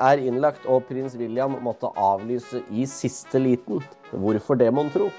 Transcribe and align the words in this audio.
er 0.00 0.22
innlagt, 0.24 0.64
og 0.66 0.86
prins 0.88 1.14
William 1.20 1.58
måtte 1.64 1.90
avlyse 2.00 2.62
i 2.70 2.86
siste 2.88 3.38
liten. 3.42 3.82
Hvorfor 4.12 4.58
det, 4.58 4.72
mon 4.74 4.90
tro? 4.90 5.10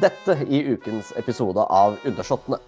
Dette 0.00 0.38
i 0.48 0.62
ukens 0.74 1.12
episode 1.16 1.64
av 1.72 1.96
Undersåttene. 2.04 2.58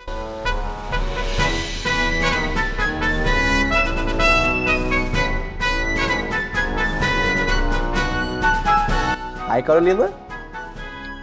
Hei, 9.48 9.62
Karoline. 9.64 10.08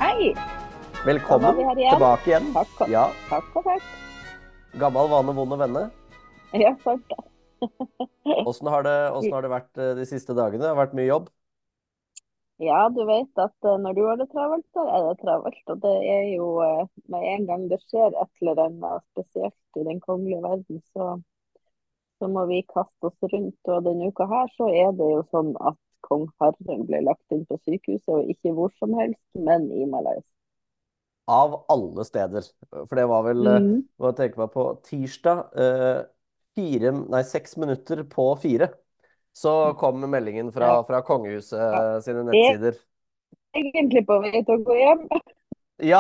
Hei. 0.02 0.34
Velkommen 1.06 1.60
igjen. 1.62 1.92
tilbake 1.94 2.30
igjen. 2.32 2.48
Takk, 2.54 2.82
og- 2.82 2.90
Ja, 2.90 3.04
takk 3.30 3.56
og 3.56 3.64
takk. 3.64 3.82
Gammel 4.80 5.08
vane, 5.10 5.36
vond 5.38 5.52
å 5.54 5.58
vende. 5.58 5.84
Ja, 6.54 6.74
sant 6.84 7.04
det. 7.10 7.18
Åssen 8.46 8.68
har, 8.68 8.84
det- 8.84 9.32
har 9.34 9.42
det 9.42 9.50
vært 9.54 9.78
eh, 9.78 9.96
de 10.00 10.06
siste 10.06 10.34
dagene? 10.38 10.62
Det 10.64 10.70
har 10.74 10.80
vært 10.86 10.96
mye 10.98 11.10
jobb? 11.10 11.30
Ja, 12.64 12.78
du 12.96 13.02
vet 13.08 13.40
at 13.44 13.68
eh, 13.70 13.78
når 13.84 13.94
du 13.98 14.02
har 14.08 14.18
det 14.20 14.26
travelt, 14.34 14.66
så 14.76 14.84
er 14.98 15.06
det 15.08 15.14
travelt. 15.22 15.62
Og 15.74 15.80
det 15.86 15.94
er 16.16 16.26
jo 16.36 16.48
eh, 16.66 16.84
med 17.14 17.28
en 17.34 17.48
gang 17.52 17.66
det 17.72 17.80
skjer 17.86 18.12
et 18.24 18.32
eller 18.44 18.62
annet 18.68 19.06
spesielt 19.14 19.82
i 19.84 19.88
den 19.90 20.00
kongelige 20.08 20.44
verden, 20.50 20.82
så, 20.94 21.10
så 22.20 22.28
må 22.36 22.42
vi 22.50 22.58
kaste 22.74 23.08
oss 23.10 23.28
rundt. 23.34 23.70
Og 23.76 23.86
denne 23.86 24.10
uka 24.12 24.28
her 24.34 24.52
så 24.58 24.68
er 24.84 24.92
det 25.00 25.08
jo 25.14 25.22
sånn 25.32 25.54
at 25.72 25.80
kong 26.10 26.28
Harald 26.44 26.84
ble 26.92 27.02
lagt 27.08 27.38
inn 27.38 27.48
på 27.54 27.60
sykehuset, 27.64 28.12
og 28.20 28.36
ikke 28.36 28.56
hvor 28.60 28.76
som 28.84 28.98
helst, 29.00 29.24
men 29.50 29.72
i 29.72 29.88
Malaysia. 29.98 30.28
Av 31.28 31.56
alle 31.74 32.04
steder. 32.06 32.46
For 32.72 32.96
det 33.00 33.06
var 33.10 33.24
vel 33.26 33.48
mm. 33.48 33.88
Hva 33.98 34.12
tenker 34.14 34.44
man 34.44 34.52
på 34.54 34.66
tirsdag? 34.86 35.46
eh, 35.58 36.02
fire, 36.56 36.92
nei, 37.12 37.22
seks 37.28 37.58
minutter 37.62 38.04
på 38.10 38.28
fire. 38.42 38.72
Så 39.36 39.74
kom 39.80 40.00
meldingen 40.10 40.52
fra, 40.56 40.78
fra 40.88 41.02
kongehuset 41.04 41.60
Ja. 41.60 42.02
sine 42.02 42.24
nettsider. 42.24 42.78
Egentlig 43.56 44.06
på 44.08 44.20
vei 44.24 44.40
til 44.44 44.56
å 44.56 44.64
gå 44.64 44.78
hjem. 44.80 45.08
Ja, 45.84 46.00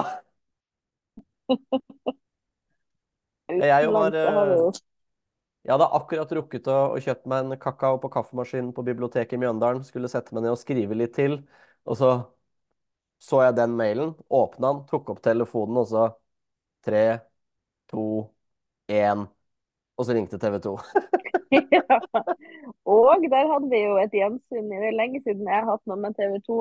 Jeg 3.51 3.89
var, 3.93 4.15
jo 4.15 4.71
jeg 5.65 5.73
hadde 5.73 5.87
akkurat 5.97 6.31
rukket 6.37 6.67
å, 6.69 6.77
å 6.93 7.01
kjøpt 7.01 7.25
meg 7.29 7.43
en 7.45 7.57
kakao 7.61 7.97
på 8.01 8.09
kaffemaskinen 8.13 8.71
på 8.73 8.83
biblioteket 8.85 9.33
i 9.33 9.39
Mjøndalen. 9.41 9.81
Skulle 9.85 10.09
sette 10.09 10.33
meg 10.35 10.45
ned 10.45 10.53
og 10.53 10.59
skrive 10.61 10.97
litt 10.97 11.15
til. 11.17 11.39
Og 11.89 11.97
så 11.99 12.11
så 13.25 13.39
jeg 13.45 13.55
den 13.57 13.73
mailen, 13.79 14.11
åpna 14.29 14.73
den, 14.73 14.81
tok 14.89 15.09
opp 15.13 15.21
telefonen, 15.25 15.79
og 15.81 15.87
så 15.89 16.03
tre, 16.85 17.01
to, 17.89 18.03
én. 18.91 19.25
Og 19.95 20.05
så 20.05 20.15
ringte 20.15 20.39
TV 20.39 20.59
2. 20.63 20.75
Ja. 21.55 21.99
Og 22.95 23.23
der 23.31 23.47
hadde 23.51 23.69
vi 23.71 23.79
jo 23.81 23.95
et 24.01 24.13
gjensyn. 24.13 24.69
Det 24.69 24.79
er 24.89 24.97
lenge 24.97 25.21
siden 25.23 25.47
jeg 25.47 25.55
har 25.55 25.69
hatt 25.69 25.83
noe 25.89 25.97
med 25.99 26.15
TV 26.17 26.35
2, 26.45 26.57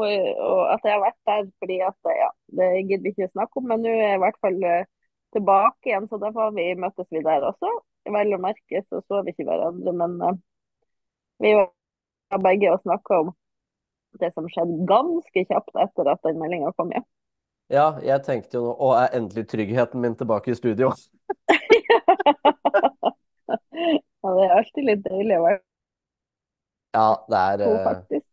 og 0.49 0.61
at 0.73 0.87
jeg 0.87 0.95
har 0.95 1.03
vært 1.03 1.21
der 1.29 1.49
fordi 1.63 1.79
at 1.85 2.11
ja, 2.17 2.29
det 2.59 2.69
gidder 2.89 3.05
vi 3.05 3.13
ikke 3.13 3.33
snakke 3.33 3.61
om, 3.61 3.67
men 3.71 3.83
nå 3.85 3.93
er 3.93 4.03
jeg 4.03 4.19
i 4.19 4.23
hvert 4.23 4.41
fall 4.45 4.59
eh, 4.71 4.87
tilbake 5.37 5.91
igjen, 5.91 6.09
så 6.09 6.21
derfor 6.23 6.55
vi, 6.57 6.67
møttes 6.81 7.09
vi 7.13 7.23
der 7.27 7.45
også. 7.51 7.71
Vel 8.15 8.37
å 8.37 8.41
merke 8.41 8.83
så 8.89 9.01
så 9.09 9.23
vi 9.25 9.35
ikke 9.35 9.49
hverandre, 9.49 9.95
men 9.97 10.17
uh, 10.21 10.37
vi 11.43 11.55
var 11.59 12.45
begge 12.45 12.73
og 12.73 12.83
snakka 12.85 13.21
om 13.25 13.33
det 14.21 14.31
som 14.35 14.47
skjedde 14.49 14.85
ganske 14.89 15.45
kjapt 15.49 15.81
etter 15.85 16.13
at 16.13 16.23
den 16.27 16.39
meldinga 16.41 16.73
kom 16.79 16.93
hjem. 16.95 17.07
Ja, 17.73 17.95
jeg 18.05 18.21
tenkte 18.27 18.59
jo 18.59 18.67
nå 18.67 18.75
Å, 18.77 18.91
er 19.01 19.17
endelig 19.17 19.47
tryggheten 19.49 20.03
min 20.05 20.17
tilbake 20.21 20.53
i 20.53 20.59
studio? 20.59 20.93
Ja, 24.25 24.33
det 24.33 24.45
er 24.47 24.55
alltid 24.59 24.87
litt 24.89 25.03
deilig 25.05 25.37
å 25.37 25.45
være 25.45 25.61
Ja, 26.95 27.09
det 27.29 27.41
er 27.41 27.59
to, 27.61 27.73
eh, 27.73 27.83
faktisk. 27.85 28.27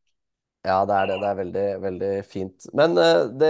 Ja, 0.67 0.77
det 0.85 0.95
er 0.99 1.09
det. 1.09 1.17
Det 1.21 1.27
er 1.31 1.39
veldig, 1.39 1.65
veldig 1.81 2.11
fint. 2.29 2.67
Men 2.77 2.95
eh, 3.01 3.23
det, 3.41 3.49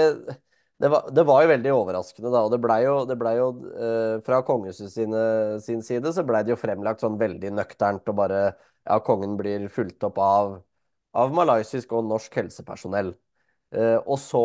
det, 0.82 0.92
var, 0.94 1.10
det 1.12 1.26
var 1.28 1.44
jo 1.44 1.52
veldig 1.52 1.74
overraskende, 1.76 2.32
da. 2.32 2.44
Og 2.48 2.54
det 2.54 2.62
blei 2.64 2.80
jo, 2.86 2.96
det 3.10 3.18
ble 3.20 3.36
jo 3.38 3.48
eh, 3.76 4.16
Fra 4.26 4.42
kongehuset 4.48 4.94
sine, 4.94 5.24
sin 5.62 5.84
side 5.86 6.14
så 6.16 6.26
blei 6.28 6.44
det 6.48 6.56
jo 6.56 6.60
fremlagt 6.60 7.04
sånn 7.04 7.20
veldig 7.22 7.54
nøkternt 7.60 8.10
og 8.10 8.20
bare 8.24 8.44
Ja, 8.88 8.98
kongen 9.06 9.36
blir 9.38 9.68
fulgt 9.70 10.08
opp 10.08 10.18
av, 10.24 10.56
av 11.14 11.36
malaysisk 11.36 11.92
og 11.94 12.08
norsk 12.10 12.40
helsepersonell. 12.40 13.12
Og 14.10 14.18
så 14.20 14.42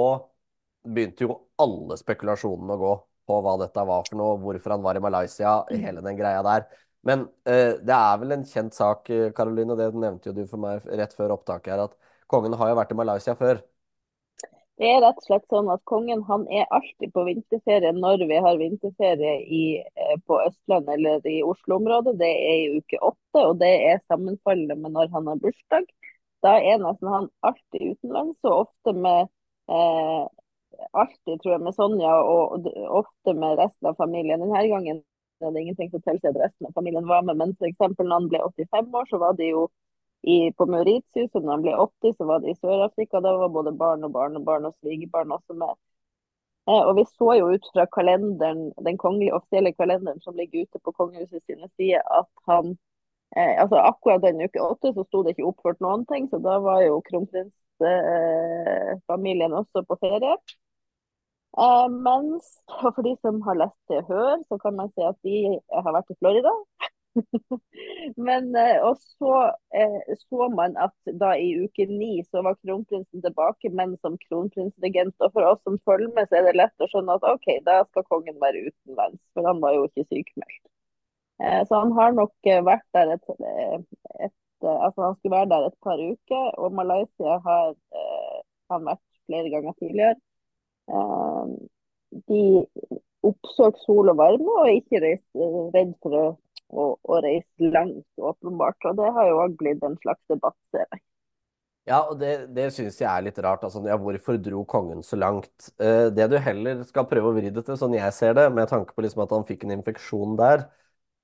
begynte 0.87 1.25
jo 1.25 1.37
alle 1.59 1.97
spekulasjonene 1.99 2.77
å 2.77 2.83
gå 2.83 2.91
på 3.27 3.39
hva 3.43 3.57
dette 3.59 3.85
var 3.89 4.05
for 4.07 4.19
noe, 4.21 4.37
hvorfor 4.43 4.77
han 4.77 4.85
var 4.85 4.99
i 4.99 5.03
Malaysia, 5.03 5.55
hele 5.73 6.05
den 6.05 6.19
greia 6.19 6.45
der. 6.47 6.67
Men 7.07 7.29
eh, 7.47 7.77
det 7.87 7.97
er 7.97 8.21
vel 8.23 8.35
en 8.35 8.45
kjent 8.49 8.75
sak, 8.75 9.09
Karoline, 9.37 9.75
og 9.75 9.81
det 9.81 9.93
nevnte 9.95 10.31
jo 10.31 10.37
du 10.37 10.45
for 10.51 10.63
meg 10.63 10.85
rett 10.99 11.15
før 11.15 11.37
opptaket 11.37 11.75
her, 11.75 11.87
at 11.87 12.15
kongen 12.31 12.57
har 12.59 12.73
jo 12.73 12.79
vært 12.81 12.95
i 12.95 12.99
Malaysia 12.99 13.37
før. 13.39 13.63
Det 14.77 14.89
er 14.93 14.99
rett 15.01 15.21
og 15.23 15.25
slett 15.25 15.47
sånn 15.49 15.71
at 15.73 15.81
kongen 15.89 16.21
han 16.29 16.43
er 16.53 16.67
alltid 16.77 17.13
på 17.15 17.23
vinterferie 17.25 17.95
når 17.97 18.27
vi 18.29 18.41
har 18.45 18.59
vinterferie 18.61 19.37
i, 19.59 19.63
eh, 19.81 20.17
på 20.29 20.37
Østlandet 20.43 20.99
eller 20.99 21.29
i 21.33 21.39
Oslo-området. 21.47 22.19
Det 22.21 22.29
er 22.29 22.57
i 22.59 22.81
uke 22.83 23.01
åtte, 23.01 23.41
og 23.41 23.57
det 23.63 23.73
er 23.89 24.03
sammenfallende 24.13 24.77
med 24.83 24.93
når 24.99 25.09
han 25.15 25.31
har 25.33 25.41
bursdag. 25.41 25.89
Da 26.45 26.59
er 26.61 26.83
nesten 26.83 27.09
han 27.09 27.31
alltid 27.49 27.95
utenlands, 27.95 28.43
og 28.45 28.67
ofte 28.67 28.97
med 29.07 29.31
eh, 29.73 30.27
Alltid, 30.93 31.39
tror 31.41 31.55
jeg, 31.55 31.61
med 31.65 31.73
Sonja, 31.73 32.11
og, 32.21 32.67
og 32.69 32.99
ofte 32.99 33.33
med 33.33 33.55
resten 33.57 33.89
av 33.89 33.95
familien. 33.97 34.43
Denne 34.45 34.61
gangen 34.69 34.99
er 35.41 35.49
hadde 35.51 35.63
ingenting 35.63 35.91
som 35.93 36.03
tilsier 36.05 36.33
at 36.33 36.41
resten 36.45 36.69
av 36.69 36.73
familien 36.77 37.09
var 37.09 37.23
med, 37.27 37.37
men 37.41 37.51
for 37.59 37.67
eksempel 37.69 38.05
når 38.09 38.17
han 38.21 38.31
ble 38.33 38.41
85 38.47 38.97
år, 39.01 39.05
så 39.11 39.17
var 39.23 39.33
de 39.41 39.47
jo 39.51 39.63
i, 40.27 40.37
på 40.59 40.67
Mauritius, 40.67 41.31
og 41.35 41.43
når 41.43 41.53
han 41.53 41.63
ble 41.67 41.75
80, 41.85 42.15
så 42.19 42.25
var 42.29 42.39
det 42.43 42.51
i 42.53 42.59
Sør-Afrika. 42.59 43.15
Da 43.23 43.31
var 43.39 43.49
både 43.55 43.73
barn 43.85 44.01
og 44.07 44.13
barn 44.17 44.35
og 44.39 44.45
barn 44.49 44.65
og 44.69 44.75
svigerbarn 44.81 45.35
også 45.37 45.53
med. 45.61 45.73
Eh, 46.69 46.83
og 46.83 46.93
vi 46.99 47.05
så 47.07 47.29
jo 47.39 47.45
ut 47.55 47.67
fra 47.75 47.85
kalenderen, 47.97 48.61
den 48.89 48.99
kongelige 48.99 49.35
offisielle 49.39 49.73
kalenderen 49.77 50.21
som 50.25 50.35
ligger 50.39 50.63
ute 50.67 50.79
på 50.83 50.91
kongehuset 50.99 51.43
sine 51.47 51.67
sider, 51.77 52.03
at 52.21 52.31
han 52.51 52.67
eh, 53.37 53.55
altså 53.63 53.77
Akkurat 53.91 54.23
den 54.25 54.43
uke 54.43 54.61
åtte 54.63 54.89
så 54.95 55.03
sto 55.07 55.19
det 55.23 55.31
ikke 55.37 55.51
oppført 55.53 55.81
noen 55.85 56.03
ting, 56.11 56.23
så 56.31 56.37
da 56.43 56.55
var 56.65 56.79
jo 56.87 56.95
kronprinsfamilien 57.11 59.53
også 59.63 59.79
på 59.87 59.95
ferie. 60.03 60.33
Eh, 61.65 61.89
mens 61.89 62.49
for 62.81 63.03
de 63.07 63.15
som 63.25 63.41
har 63.47 63.57
lest 63.63 63.79
til 63.91 64.03
hør, 64.11 64.37
så 64.49 64.59
kan 64.65 64.77
man 64.77 64.93
si 64.93 65.05
at 65.07 65.17
de 65.25 65.39
har 65.73 65.95
vært 65.97 66.13
i 66.13 66.19
Florida. 66.21 66.53
Men 68.29 68.51
eh, 68.61 68.77
og 68.85 68.99
så 69.01 69.33
eh, 69.81 70.17
så 70.21 70.49
man 70.53 70.77
at 70.87 71.13
da 71.23 71.33
i 71.41 71.49
uke 71.65 71.87
ni 71.89 72.11
så 72.29 72.43
var 72.45 72.59
kronprinsen 72.61 73.25
tilbake, 73.25 73.73
men 73.73 73.97
som 74.05 74.19
kronprinsregent. 74.27 75.17
Og 75.25 75.33
for 75.33 75.49
oss 75.49 75.63
som 75.65 75.81
følger 75.89 76.13
med, 76.17 76.29
så 76.29 76.41
er 76.41 76.51
det 76.51 76.59
lett 76.61 76.85
å 76.85 76.91
skjønne 76.93 77.17
at 77.17 77.29
OK, 77.33 77.49
da 77.69 77.81
skal 77.89 78.09
kongen 78.13 78.41
være 78.43 78.67
utenlands, 78.69 79.23
for 79.33 79.49
han 79.49 79.63
var 79.65 79.79
jo 79.79 79.89
ikke 79.89 80.07
sykemeldt. 80.11 80.63
Eh, 81.45 81.63
så 81.69 81.81
han 81.83 81.93
har 81.97 82.13
nok 82.17 82.51
eh, 82.53 82.63
vært 82.65 82.87
der 82.97 83.17
et, 83.17 83.33
eh, 83.41 83.79
et 84.29 84.35
Altså 84.67 85.03
han 85.05 85.17
skulle 85.19 85.37
være 85.37 85.49
der 85.51 85.67
et 85.67 85.75
par 85.85 86.01
uker, 86.01 86.45
og 86.65 86.73
Malaysia 86.73 87.35
har 87.45 87.75
han 88.73 88.87
vært 88.89 89.03
flere 89.29 89.51
ganger 89.53 89.75
tidligere. 89.77 90.17
Eh, 90.89 91.55
de 92.31 92.43
oppsøker 93.27 93.83
sol 93.85 94.13
og 94.13 94.19
varme, 94.21 94.51
og 94.61 94.69
er 94.69 94.77
ikke 94.81 95.03
reist, 95.03 95.31
redd 95.75 95.95
for 96.03 96.19
å 96.21 96.27
å, 96.75 96.87
å 96.99 97.19
reise 97.25 97.71
langt, 97.73 98.07
åpenbart. 98.19 98.79
Og 98.91 98.99
det 98.99 99.11
har 99.19 99.29
jo 99.31 99.43
òg 99.45 99.59
blitt 99.61 99.85
en 99.87 99.99
slags 100.03 100.23
debatt, 100.33 100.57
ser 100.75 100.87
jeg. 100.87 101.03
Ja, 101.87 102.01
og 102.11 102.19
det, 102.19 102.31
det 102.57 102.65
syns 102.75 102.97
jeg 102.99 103.07
er 103.07 103.23
litt 103.23 103.37
rart. 103.45 103.63
Altså, 103.67 103.85
ja, 103.87 103.95
hvorfor 104.01 104.41
dro 104.43 104.65
kongen 104.67 105.05
så 105.07 105.19
langt? 105.21 105.69
Eh, 105.79 106.09
det 106.15 106.27
du 106.33 106.35
heller 106.43 106.83
skal 106.89 107.07
prøve 107.07 107.31
å 107.31 107.37
vri 107.37 107.53
det 107.55 107.63
til, 107.69 107.79
sånn 107.79 107.95
jeg 107.95 108.15
ser 108.17 108.35
det, 108.39 108.49
med 108.55 108.67
tanke 108.73 108.97
på 108.97 109.05
liksom 109.07 109.23
at 109.23 109.35
han 109.37 109.47
fikk 109.47 109.63
en 109.67 109.77
infeksjon 109.77 110.35
der, 110.41 110.67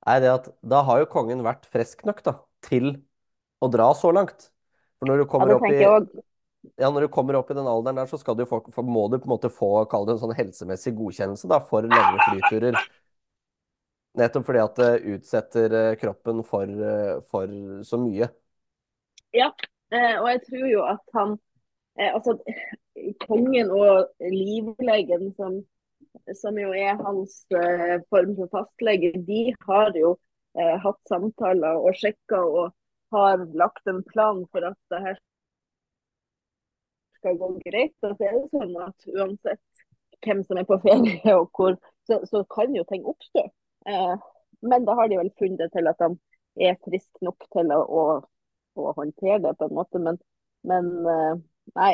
er 0.06 0.22
det 0.22 0.30
at 0.30 0.46
da 0.62 0.84
har 0.86 1.02
jo 1.02 1.10
kongen 1.10 1.42
vært 1.46 1.66
frisk 1.70 2.06
nok 2.06 2.22
da, 2.26 2.36
til 2.66 2.94
å 3.62 3.70
dra 3.74 3.90
så 3.98 4.14
langt. 4.14 4.52
For 5.02 5.10
når 5.10 5.24
du 5.24 5.30
kommer 5.30 5.50
ja, 5.50 5.58
opp 5.58 5.66
i 5.66 5.82
også. 5.88 6.22
Ja, 6.76 6.90
når 6.90 7.06
du 7.06 7.12
kommer 7.12 7.36
opp 7.38 7.50
i 7.50 7.56
den 7.58 7.68
alderen 7.68 7.98
der, 7.98 8.08
så 8.10 8.18
skal 8.20 8.36
du 8.38 8.44
få, 8.46 8.62
må 8.86 9.08
du 9.10 9.18
på 9.18 9.26
en 9.26 9.34
måte 9.34 9.50
få 9.52 9.70
kall 9.90 10.06
det 10.06 10.16
en 10.16 10.22
sånn 10.22 10.36
helsemessig 10.38 10.94
godkjennelse 10.98 11.50
da, 11.50 11.58
for 11.66 11.86
lange 11.88 12.26
flyturer. 12.28 12.78
Nettopp 14.20 14.44
fordi 14.44 14.60
at 14.60 14.78
det 14.78 14.90
utsetter 15.14 15.74
eh, 15.78 15.94
kroppen 16.00 16.42
for, 16.44 16.68
eh, 16.68 17.18
for 17.32 17.52
så 17.88 17.98
mye. 18.00 18.28
Ja, 19.32 19.48
eh, 19.94 20.18
og 20.20 20.28
jeg 20.28 20.42
tror 20.48 20.66
jo 20.68 20.82
at 20.84 21.16
han 21.16 21.38
eh, 21.96 22.10
Altså, 22.12 22.36
kongen 23.24 23.72
og 23.72 24.12
livlegen, 24.20 25.30
som, 25.38 25.62
som 26.36 26.60
jo 26.60 26.74
er 26.76 27.00
hans 27.00 27.40
eh, 27.56 27.96
form 28.12 28.36
for 28.36 28.52
fastlege, 28.52 29.14
de 29.26 29.46
har 29.64 29.96
jo 29.96 30.14
eh, 30.60 30.76
hatt 30.84 31.00
samtaler 31.08 31.80
og 31.80 31.96
sjekka 31.96 32.42
og 32.44 32.76
har 33.16 33.44
lagt 33.56 33.88
en 33.88 34.02
plan 34.12 34.44
for 34.52 34.68
at 34.68 34.78
det 34.92 35.00
her 35.06 35.20
skal 37.22 37.38
gå 37.40 37.52
greit. 37.62 37.96
Og 38.02 38.18
så 38.18 38.28
er 38.28 38.36
det 38.36 38.50
sånn 38.52 38.76
at 38.82 39.08
uansett 39.14 39.86
hvem 40.22 40.42
som 40.46 40.60
er 40.60 40.68
på 40.68 40.78
ferie 40.84 41.36
og 41.38 41.48
hvor, 41.56 41.78
så, 42.10 42.20
så 42.28 42.44
kan 42.52 42.74
jo 42.76 42.84
ting 42.90 43.06
oppstå. 43.08 43.46
Eh, 43.88 44.28
men 44.62 44.84
da 44.86 44.98
har 44.98 45.08
de 45.10 45.18
vel 45.18 45.32
funnet 45.40 45.72
til 45.74 45.90
at 45.90 46.04
han 46.04 46.18
er 46.60 46.76
friske 46.84 47.24
nok 47.24 47.48
til 47.54 47.72
å, 47.74 47.80
å 47.82 48.04
å 48.80 48.92
håndtere 48.96 49.40
det 49.44 49.56
på 49.58 49.68
en 49.68 49.76
måte. 49.78 50.00
Men, 50.02 50.20
men 50.68 50.92
eh, 51.14 51.34
nei, 51.78 51.90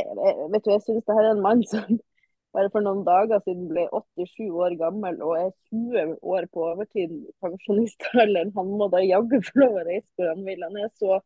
vet 0.53 0.67
du, 0.67 0.73
jeg 0.75 0.85
syns 0.85 1.07
det 1.07 1.17
her 1.17 1.31
er 1.31 1.35
en 1.37 1.45
mann 1.45 1.65
som 1.71 1.99
bare 2.57 2.73
for 2.75 2.85
noen 2.85 3.05
dager 3.07 3.43
siden 3.45 3.69
ble 3.71 3.87
87 3.93 4.49
år 4.49 4.77
gammel 4.81 5.19
og 5.25 5.35
er 5.39 5.51
20 5.73 6.15
år 6.35 6.49
på 6.55 6.69
overtid 6.73 7.15
pensjonistalderen. 7.45 8.55
Han 8.59 8.77
må 8.81 8.91
da 8.93 9.03
jaggu 9.05 9.41
få 9.51 9.65
lov 9.65 9.81
å 9.83 9.89
reise 9.89 10.09
hvor 10.17 10.33
han 10.33 10.47
vil. 10.47 10.65
Han 10.65 10.81
er 10.85 10.93
så 10.97 11.21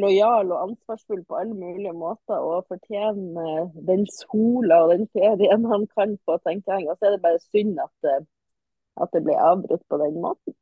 lojal 0.00 0.50
og 0.54 0.62
ansvarsfull 0.70 1.22
på 1.28 1.36
alle 1.40 1.54
mulige 1.54 1.92
måter 1.96 2.38
og 2.50 2.64
fortjener 2.70 3.66
den 3.90 4.06
sola 4.12 4.78
og 4.84 4.92
den 4.94 5.06
ferien 5.16 5.66
han 5.72 5.86
kan 5.92 6.14
få, 6.24 6.38
tenker 6.46 6.78
jeg. 6.78 6.88
Og 6.90 6.96
så 6.98 7.08
er 7.10 7.16
det 7.16 7.22
bare 7.26 7.42
synd 7.44 7.78
at, 7.84 7.92
det- 8.06 8.26
at 9.04 9.12
det 9.12 9.24
ble 9.26 9.36
avbrutt 9.50 9.84
på 9.90 9.98
den 10.04 10.20
måten. 10.24 10.54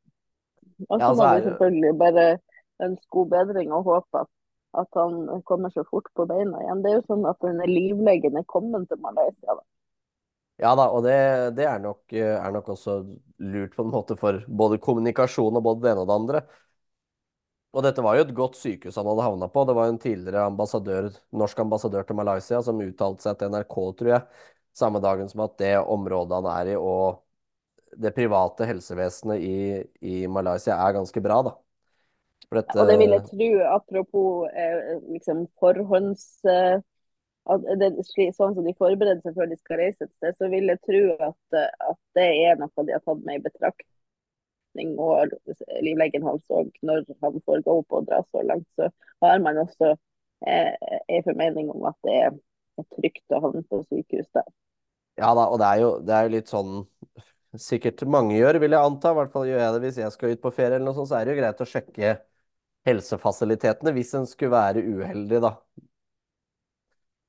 Og 0.89 0.99
så 1.01 1.13
må 1.15 1.23
er 1.29 1.37
vi 1.37 1.43
selvfølgelig 1.49 1.97
bare 1.99 2.25
ønske 2.87 3.07
god 3.17 3.29
bedring 3.35 3.71
og 3.73 3.83
håpe 3.89 4.23
at, 4.25 4.31
at 4.81 4.87
han 5.01 5.41
kommer 5.51 5.69
så 5.69 5.83
fort 5.89 6.09
på 6.15 6.25
beina 6.31 6.59
igjen. 6.65 6.83
Det 6.83 6.91
er 6.91 6.97
jo 6.99 7.07
sånn 7.13 7.25
at 7.31 7.39
denne 7.45 7.67
livlegen 7.71 8.37
er 8.41 8.43
kommet 8.55 8.89
til 8.91 8.99
Malaysia. 9.05 9.55
Da. 9.55 9.63
Ja 10.63 10.71
da, 10.79 10.85
og 10.95 11.03
det, 11.03 11.15
det 11.57 11.65
er 11.67 11.79
nok, 11.83 12.01
eh, 12.15 12.35
er 12.39 12.51
nok 12.55 12.69
også 12.71 12.93
lurt 13.43 13.73
på 13.75 13.83
en 13.83 13.91
måte 13.91 14.15
for 14.19 14.37
både 14.47 14.77
kommunikasjon 14.83 15.57
og 15.59 15.65
både 15.65 15.83
det 15.83 15.91
ene 15.91 16.05
og 16.05 16.07
det 16.11 16.15
andre. 16.19 16.41
Og 17.75 17.83
dette 17.83 18.03
var 18.03 18.15
jo 18.15 18.23
et 18.23 18.35
godt 18.35 18.55
sykehus 18.55 18.95
han 18.95 19.07
hadde 19.09 19.25
havna 19.25 19.49
på. 19.51 19.65
Det 19.67 19.75
var 19.75 19.89
en 19.91 19.99
tidligere 19.99 20.45
ambassadør, 20.47 21.09
norsk 21.35 21.59
ambassadør 21.59 22.07
til 22.07 22.15
Malaysia 22.15 22.61
som 22.63 22.79
uttalte 22.79 23.25
seg 23.25 23.35
til 23.39 23.51
NRK, 23.51 23.75
tror 23.99 24.11
jeg, 24.13 24.45
samme 24.75 25.01
dagen 25.03 25.27
som 25.31 25.43
at 25.43 25.57
det 25.59 25.75
området 25.83 26.39
han 26.39 26.47
er 26.53 26.71
i 26.71 26.79
og 26.79 27.21
det 27.95 28.11
private 28.15 28.67
helsevesenet 28.67 29.43
i, 29.43 29.59
i 30.03 30.15
Malaysia 30.27 30.75
er 30.75 30.95
ganske 30.97 31.21
bra, 31.23 31.41
da. 31.47 31.53
Dette 32.55 32.77
Og 32.79 32.89
det 32.89 32.97
vil 33.01 33.13
jeg 33.15 33.23
tro, 33.29 33.47
apropos 33.75 34.51
eh, 34.51 34.99
liksom 35.11 35.45
forhånds... 35.59 36.27
Eh, 36.47 36.77
det, 37.77 37.91
sånn 38.33 38.55
som 38.55 38.65
de 38.65 38.71
forbereder 38.73 39.19
seg 39.21 39.35
før 39.37 39.51
de 39.51 39.57
skal 39.59 39.77
reise 39.83 40.07
et 40.07 40.13
sted, 40.15 40.37
så 40.39 40.47
vil 40.49 40.71
jeg 40.71 40.81
tro 40.81 41.01
at, 41.27 41.57
eh, 41.59 41.91
at 41.91 41.99
det 42.17 42.29
er 42.47 42.57
noe 42.61 42.87
de 42.87 42.95
har 42.95 43.03
tatt 43.05 43.21
med 43.27 43.37
i 43.37 43.43
betraktning. 44.75 44.97
Og 44.99 45.29
livlegen 45.83 46.23
hans 46.23 46.43
òg, 46.49 46.71
når 46.81 47.05
han 47.21 47.41
får 47.45 47.63
gå 47.65 47.77
opp 47.79 47.91
og 47.91 48.07
dra 48.07 48.21
så 48.31 48.43
langt, 48.43 48.67
så 48.75 48.89
har 49.21 49.39
man 49.39 49.57
også 49.57 49.95
eh, 50.47 50.73
en 51.07 51.23
formening 51.23 51.71
om 51.71 51.85
at 51.85 51.97
det 52.03 52.17
er 52.25 52.35
trygt 52.95 53.31
å 53.31 53.41
havne 53.41 53.63
på 53.69 53.83
sykehus 53.89 54.27
der. 54.33 54.47
Ja 55.17 55.33
da, 55.33 55.47
og 55.47 55.59
det 55.59 55.65
er 55.65 55.79
jo, 55.79 55.91
det 56.03 56.13
er 56.13 56.23
jo 56.25 56.35
litt 56.35 56.51
sånn 56.51 56.85
Sikkert 57.55 58.01
mange 58.03 58.35
gjør, 58.35 58.57
vil 58.59 58.73
jeg 58.75 58.83
anta. 58.83 59.13
I 59.13 59.15
hvert 59.15 59.29
fall 59.31 59.45
gjør 59.47 59.61
jeg 59.61 59.71
det 59.71 59.79
hvis 59.85 59.97
jeg 60.01 60.11
skal 60.11 60.33
ut 60.33 60.41
på 60.43 60.49
ferie 60.51 60.75
eller 60.75 60.89
noe 60.89 60.97
sånt, 60.97 61.07
så 61.07 61.21
er 61.21 61.23
det 61.23 61.31
jo 61.31 61.37
greit 61.37 61.61
å 61.63 61.67
sjekke 61.71 62.09
helsefasilitetene 62.83 63.93
hvis 63.95 64.11
en 64.19 64.27
skulle 64.27 64.51
være 64.51 64.83
uheldig, 64.83 65.39
da. 65.39 65.53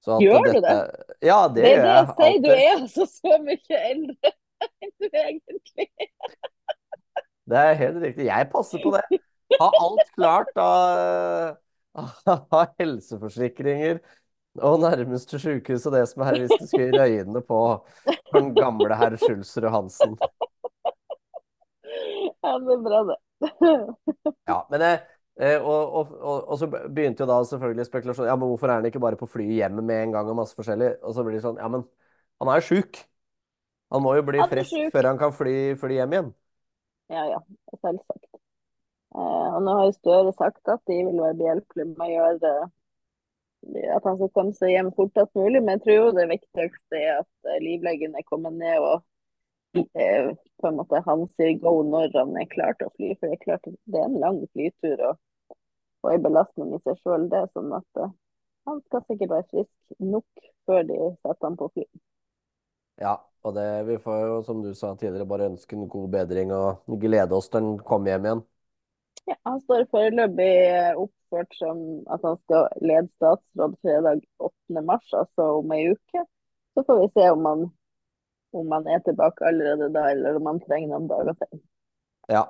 Så 0.02 0.16
at 0.16 0.24
Gjør 0.24 0.48
du 0.48 0.58
det? 0.64 0.74
Ja, 1.22 1.38
det 1.46 1.62
Det 1.62 1.70
gjør 1.76 1.86
det 1.86 1.92
jeg 1.92 2.00
jeg 2.00 2.10
sier, 2.18 2.42
du 2.42 2.50
er 2.56 2.72
altså 2.72 3.06
så 3.12 3.38
mye 3.44 3.80
eldre 3.92 4.34
enn 4.82 4.92
du 4.98 5.06
egentlig 5.22 5.86
er. 5.94 6.50
Det 7.46 7.62
er 7.62 7.78
helt 7.78 8.02
riktig. 8.02 8.26
Jeg 8.26 8.48
passer 8.52 8.82
på 8.82 8.92
det. 8.96 9.20
Ha 9.60 9.68
alt 9.80 10.08
klart 10.16 10.52
av, 10.58 11.56
av 11.96 12.72
helseforsikringer 12.80 14.00
og 14.64 14.80
nærmeste 14.82 15.38
sykehus 15.40 15.86
og 15.86 15.94
det 15.94 16.04
som 16.10 16.24
er 16.26 16.40
hvis 16.42 16.54
du 16.56 16.66
skulle 16.66 17.02
røyne 17.02 17.42
på 17.44 17.60
den 18.34 18.54
gamle 18.56 18.96
herr 18.98 19.16
Schulzrud 19.20 19.68
Hansen. 19.72 20.16
Ja, 22.42 22.56
det 22.62 22.74
er 22.76 22.82
bra, 22.84 23.02
det. 23.10 23.16
Ja, 24.48 24.56
men 24.70 24.80
det, 24.80 24.90
eh, 25.40 25.58
og, 25.60 25.92
og, 26.00 26.12
og, 26.20 26.48
og 26.48 26.58
så 26.58 26.68
begynte 26.70 27.24
jo 27.24 27.28
da 27.30 27.40
selvfølgelig 27.44 27.86
spekulasjonen 27.88 28.30
Ja, 28.30 28.36
men 28.38 28.50
hvorfor 28.50 28.70
er 28.70 28.80
han 28.80 28.88
ikke 28.88 29.02
bare 29.02 29.18
på 29.20 29.28
flyet 29.30 29.58
hjem 29.58 29.82
med 29.82 30.02
en 30.02 30.16
gang 30.16 30.30
og 30.30 30.38
masse 30.40 30.56
forskjellig? 30.58 30.94
Og 31.02 31.14
så 31.16 31.24
blir 31.26 31.38
det 31.38 31.44
sånn 31.44 31.60
Ja, 31.60 31.68
men 31.72 31.84
han 32.40 32.50
er 32.52 32.60
jo 32.60 32.66
sjuk. 32.70 33.02
Han 33.94 34.02
må 34.04 34.16
jo 34.16 34.24
bli 34.26 34.42
frisk 34.50 34.90
før 34.94 35.10
han 35.12 35.20
kan 35.20 35.34
fly, 35.34 35.56
fly 35.80 36.00
hjem 36.00 36.16
igjen. 36.16 36.32
Ja, 37.12 37.22
ja, 37.30 37.38
selvsagt. 37.82 38.30
Eh, 39.16 39.48
og 39.56 39.60
nå 39.64 39.76
har 39.78 39.86
jo 39.88 39.94
Støre 39.96 40.32
sagt 40.36 40.68
at 40.72 40.82
de 40.90 40.98
vil 41.06 41.22
være 41.22 41.38
behjelpelige 41.40 41.92
med 41.92 42.08
å 42.08 42.14
gjøre 42.14 42.56
at 43.96 44.04
han 44.06 44.16
skal 44.18 44.32
komme 44.34 44.54
seg 44.56 44.72
hjem 44.72 44.92
fortest 44.96 45.34
mulig. 45.38 45.62
Men 45.62 45.76
jeg 45.76 45.84
tror 45.84 45.96
jo 45.98 46.16
det 46.16 46.26
viktigste 46.32 47.00
er 47.00 47.20
at 47.22 47.50
eh, 47.50 47.62
livlegen 47.64 48.16
er 48.18 48.26
kommet 48.28 48.58
ned 48.60 48.78
og 48.82 49.86
eh, 49.98 50.32
på 50.60 50.70
en 50.70 50.78
måte 50.80 51.02
han 51.06 51.26
sier 51.34 51.56
go 51.62 51.78
når 51.86 52.12
han 52.16 52.36
er 52.40 52.50
klar 52.52 52.76
til 52.78 52.90
å 52.90 52.94
fly. 52.96 53.14
For 53.18 53.28
det 53.30 53.38
er 53.38 53.44
klart 53.44 53.70
det 53.70 54.02
er 54.02 54.08
en 54.08 54.20
lang 54.22 54.42
flytur 54.52 55.04
og, 55.12 55.22
og 56.04 56.12
en 56.12 56.26
belastning 56.28 56.74
i 56.76 56.82
seg 56.84 57.00
sjøl. 57.02 57.28
Det 57.32 57.42
er 57.42 57.52
sånn 57.54 57.72
at 57.76 58.02
eh, 58.02 58.14
han 58.66 58.82
skal 58.88 59.06
sikkert 59.06 59.34
være 59.36 59.50
frisk 59.54 60.02
nok 60.02 60.46
før 60.66 60.86
de 60.90 61.00
setter 61.22 61.48
han 61.48 61.58
på 61.58 61.70
fly. 61.74 61.88
Ja, 63.02 63.18
og 63.42 63.54
det, 63.56 63.66
vi 63.88 63.96
får 64.02 64.20
jo, 64.22 64.36
som 64.46 64.62
du 64.64 64.72
sa 64.74 64.94
tidligere, 64.96 65.28
bare 65.28 65.48
ønske 65.50 65.76
en 65.76 65.88
god 65.90 66.08
bedring 66.12 66.52
og 66.54 66.96
glede 67.00 67.36
oss 67.36 67.50
til 67.50 67.62
han 67.62 67.78
kommer 67.86 68.14
hjem 68.14 68.28
igjen. 68.28 68.42
Ja, 69.26 69.36
han 69.48 69.60
står 69.64 69.86
foreløpig 69.90 70.50
eh, 70.62 70.98
oppført 71.02 71.56
som 71.58 71.82
at 72.12 72.22
han 72.26 72.38
skal 72.44 72.68
lede 72.82 73.10
statsråd 73.16 73.76
fredag 73.82 74.22
8. 74.38 74.82
mars, 74.86 75.08
altså 75.18 75.48
om 75.60 75.74
ei 75.74 75.88
uke. 75.92 76.24
Så 76.76 76.84
får 76.86 77.00
vi 77.00 77.08
se 77.16 77.30
om 77.32 77.48
han, 77.48 77.64
om 78.60 78.74
han 78.76 78.90
er 78.92 79.00
tilbake 79.06 79.46
allerede 79.48 79.88
da, 79.94 80.08
eller 80.12 80.38
om 80.38 80.50
han 80.52 80.60
trenger 80.66 80.92
noen 80.92 81.08
dager 81.10 81.38
til. 81.42 81.62
Ja, 82.30 82.44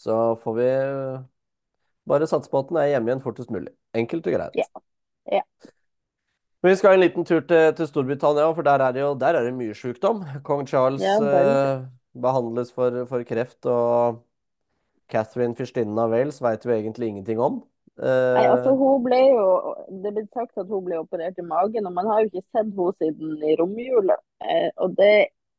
så 0.00 0.16
får 0.42 0.56
vi 0.56 0.70
bare 2.10 2.30
satse 2.30 2.50
på 2.50 2.62
at 2.62 2.70
den 2.70 2.80
er 2.80 2.90
hjemme 2.94 3.12
igjen 3.12 3.22
fortest 3.22 3.52
mulig. 3.52 3.74
Enkelt 3.94 4.26
og 4.26 4.38
greit. 4.38 4.58
Ja. 4.58 4.82
Ja. 5.30 5.44
Vi 6.62 6.74
skal 6.76 6.94
en 6.94 7.00
liten 7.00 7.24
tur 7.24 7.40
til, 7.48 7.70
til 7.76 7.86
Storbritannia, 7.88 8.50
for 8.52 8.66
der 8.66 8.82
er 8.84 8.92
det 8.92 9.00
jo 9.00 9.14
der 9.18 9.36
er 9.38 9.46
det 9.46 9.54
mye 9.56 9.74
sykdom. 9.74 10.20
Kong 10.44 10.66
Charles 10.68 11.02
Ja, 11.02 11.14
veldig. 11.20 11.56
eh, 11.56 11.86
behandles 12.20 12.72
for, 12.72 13.04
for 13.08 13.24
kreft, 13.24 13.64
og 13.66 14.20
Catherine 15.10 15.56
fyrstinnen 15.56 15.98
av 15.98 16.12
Wales 16.12 16.42
vet 16.44 16.66
vi 16.66 16.76
egentlig 16.76 17.08
ingenting 17.08 17.40
om. 17.40 17.62
Nei, 18.00 18.44
Eh, 18.44 18.52
altså 18.52 18.72
hun 18.78 19.02
ble 19.04 19.18
jo, 19.32 19.46
Det 20.04 20.12
ble 20.16 20.22
sagt 20.36 20.60
at 20.60 20.68
hun 20.70 20.84
ble 20.86 21.00
operert 21.00 21.38
i 21.40 21.44
magen, 21.46 21.86
og 21.88 21.94
man 21.96 22.06
har 22.10 22.20
jo 22.22 22.30
ikke 22.30 22.44
sett 22.44 22.68
henne 22.68 22.92
siden 23.00 23.44
i 23.50 23.56
romjula. 23.60 24.16
Eh, 24.44 24.68
og 24.76 24.94
det, 25.00 25.14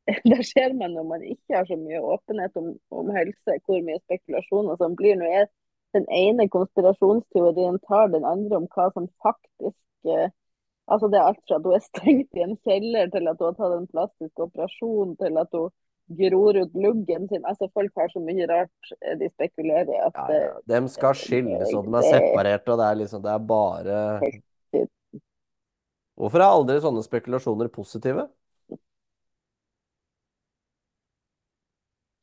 det 0.30 0.38
ser 0.48 0.72
man 0.78 0.94
når 0.96 1.08
man 1.10 1.26
ikke 1.34 1.58
har 1.58 1.66
så 1.68 1.76
mye 1.80 2.00
åpenhet 2.14 2.56
om, 2.62 2.72
om 2.90 3.10
helse, 3.16 3.58
hvor 3.66 3.82
mye 3.88 4.00
spekulasjoner 4.06 4.78
som 4.80 4.96
blir. 4.98 5.18
Nå 5.20 5.28
er 5.28 5.50
den 5.98 6.06
ene 6.14 6.48
konspirasjonsteorien 6.48 7.76
tar 7.88 8.08
den 8.14 8.24
andre 8.24 8.62
om 8.62 8.70
hva 8.72 8.88
som 8.94 9.10
faktisk 9.26 10.08
eh, 10.08 10.30
Altså 10.90 11.08
Det 11.08 11.18
er 11.18 11.28
alt 11.30 11.40
fra 11.46 11.58
at 11.58 11.66
hun 11.68 11.76
er 11.76 11.84
stengt 11.84 12.38
i 12.38 12.44
en 12.44 12.56
kjeller, 12.66 13.10
til 13.12 13.30
at 13.30 13.38
hun 13.40 13.48
har 13.48 13.58
tatt 13.58 13.78
en 13.78 13.88
plastisk 13.92 14.44
operasjon, 14.46 15.16
til 15.20 15.38
at 15.40 15.56
hun 15.56 15.70
gror 16.18 16.58
ut 16.58 16.74
luggen 16.74 17.28
sin. 17.30 17.44
Altså 17.48 17.68
Folk 17.74 17.92
har 17.96 18.10
så 18.12 18.20
mye 18.20 18.48
rart 18.50 18.94
eh, 19.00 19.16
de 19.20 19.30
spekulerer 19.32 19.92
i 19.92 20.00
at 20.02 20.18
ja, 20.18 20.40
ja. 20.48 20.54
De 20.74 20.82
skal 20.92 21.16
skilles, 21.18 21.74
og 21.74 21.86
de 21.86 22.00
er 22.00 22.08
separert, 22.08 22.68
og 22.68 22.80
det 22.82 22.88
er 22.88 23.02
liksom 23.04 23.24
Det 23.24 23.32
er 23.32 23.46
bare 23.54 23.98
Hvorfor 26.18 26.42
er 26.42 26.52
aldri 26.52 26.76
sånne 26.82 27.02
spekulasjoner 27.02 27.70
positive? 27.72 28.26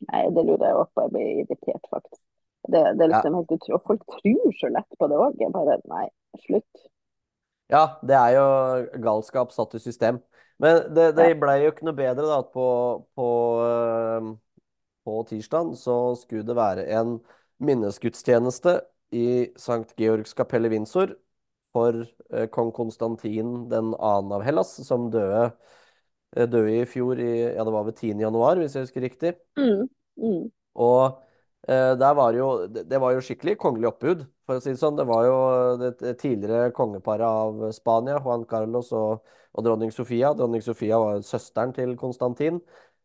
Nei, 0.10 0.22
det 0.34 0.44
lurer 0.46 0.66
jeg 0.70 0.78
også 0.78 0.94
på. 0.96 1.06
Jeg 1.06 1.12
blir 1.16 1.42
irritert, 1.44 1.90
faktisk. 1.90 2.22
Det, 2.70 2.82
det 2.98 3.04
er 3.06 3.12
liksom 3.12 3.36
helt 3.40 3.52
utrolig. 3.56 3.82
Folk 3.90 4.06
tror 4.16 4.56
så 4.60 4.70
lett 4.72 4.98
på 5.02 5.10
det 5.10 5.18
òg. 5.20 5.42
Jeg 5.42 5.54
bare 5.56 5.80
Nei, 5.90 6.06
slutt. 6.46 6.86
Ja, 7.70 7.84
det 8.02 8.18
er 8.18 8.36
jo 8.36 8.46
galskap 9.04 9.54
satt 9.54 9.76
i 9.78 9.82
system. 9.84 10.20
Men 10.60 10.82
det, 10.92 11.12
det 11.16 11.30
blei 11.30 11.36
ble 11.40 11.56
jo 11.64 11.74
ikke 11.74 11.88
noe 11.88 11.96
bedre 11.96 12.28
da 12.28 12.40
at 12.42 12.50
på, 12.52 12.68
på, 13.16 13.28
på 15.08 15.20
tirsdag 15.30 15.76
så 15.80 15.98
skulle 16.20 16.48
det 16.48 16.58
være 16.58 16.86
en 16.98 17.20
minnesgudstjeneste 17.64 18.80
i 19.16 19.28
Sankt 19.60 19.96
Georgs 20.00 20.36
kapell 20.38 20.68
i 20.68 20.74
Windsor 20.74 21.16
for 21.76 22.02
eh, 22.34 22.48
kong 22.54 22.72
Konstantin 22.76 23.68
den 23.72 23.94
annen 23.96 24.34
av 24.36 24.44
Hellas, 24.46 24.74
som 24.88 25.10
døde, 25.14 25.52
eh, 26.36 26.48
døde 26.50 26.80
i 26.82 26.86
fjor 26.90 27.22
i 27.22 27.32
ja, 27.46 27.64
det 27.66 27.74
var 27.76 27.88
ved 27.88 27.98
10. 27.98 28.16
januar, 28.26 28.60
hvis 28.62 28.76
jeg 28.76 28.88
husker 28.88 29.06
riktig. 29.06 29.34
Mm, 29.60 29.86
mm. 30.18 30.44
Og 30.82 31.22
eh, 31.70 31.94
der 32.00 32.18
var 32.18 32.38
jo, 32.38 32.50
det, 32.68 32.88
det 32.90 33.02
var 33.02 33.16
jo 33.16 33.24
skikkelig 33.26 33.58
kongelig 33.62 33.92
oppbud, 33.94 34.26
for 34.50 34.58
å 34.58 34.64
si 34.64 34.74
det 34.74 34.82
sånn. 34.82 34.98
Det 34.98 35.06
var 35.06 35.26
jo 35.28 35.40
det, 35.78 36.16
tidligere 36.18 36.74
kongeparet 36.74 37.26
av 37.28 37.70
Spania, 37.76 38.18
Juan 38.24 38.46
Carlos 38.50 38.90
og, 38.98 39.26
og 39.54 39.66
dronning 39.66 39.92
Sofia. 39.94 40.34
Dronning 40.38 40.64
Sofia 40.66 40.98
var 41.02 41.22
søsteren 41.26 41.76
til 41.76 41.94
Konstantin. 42.00 42.58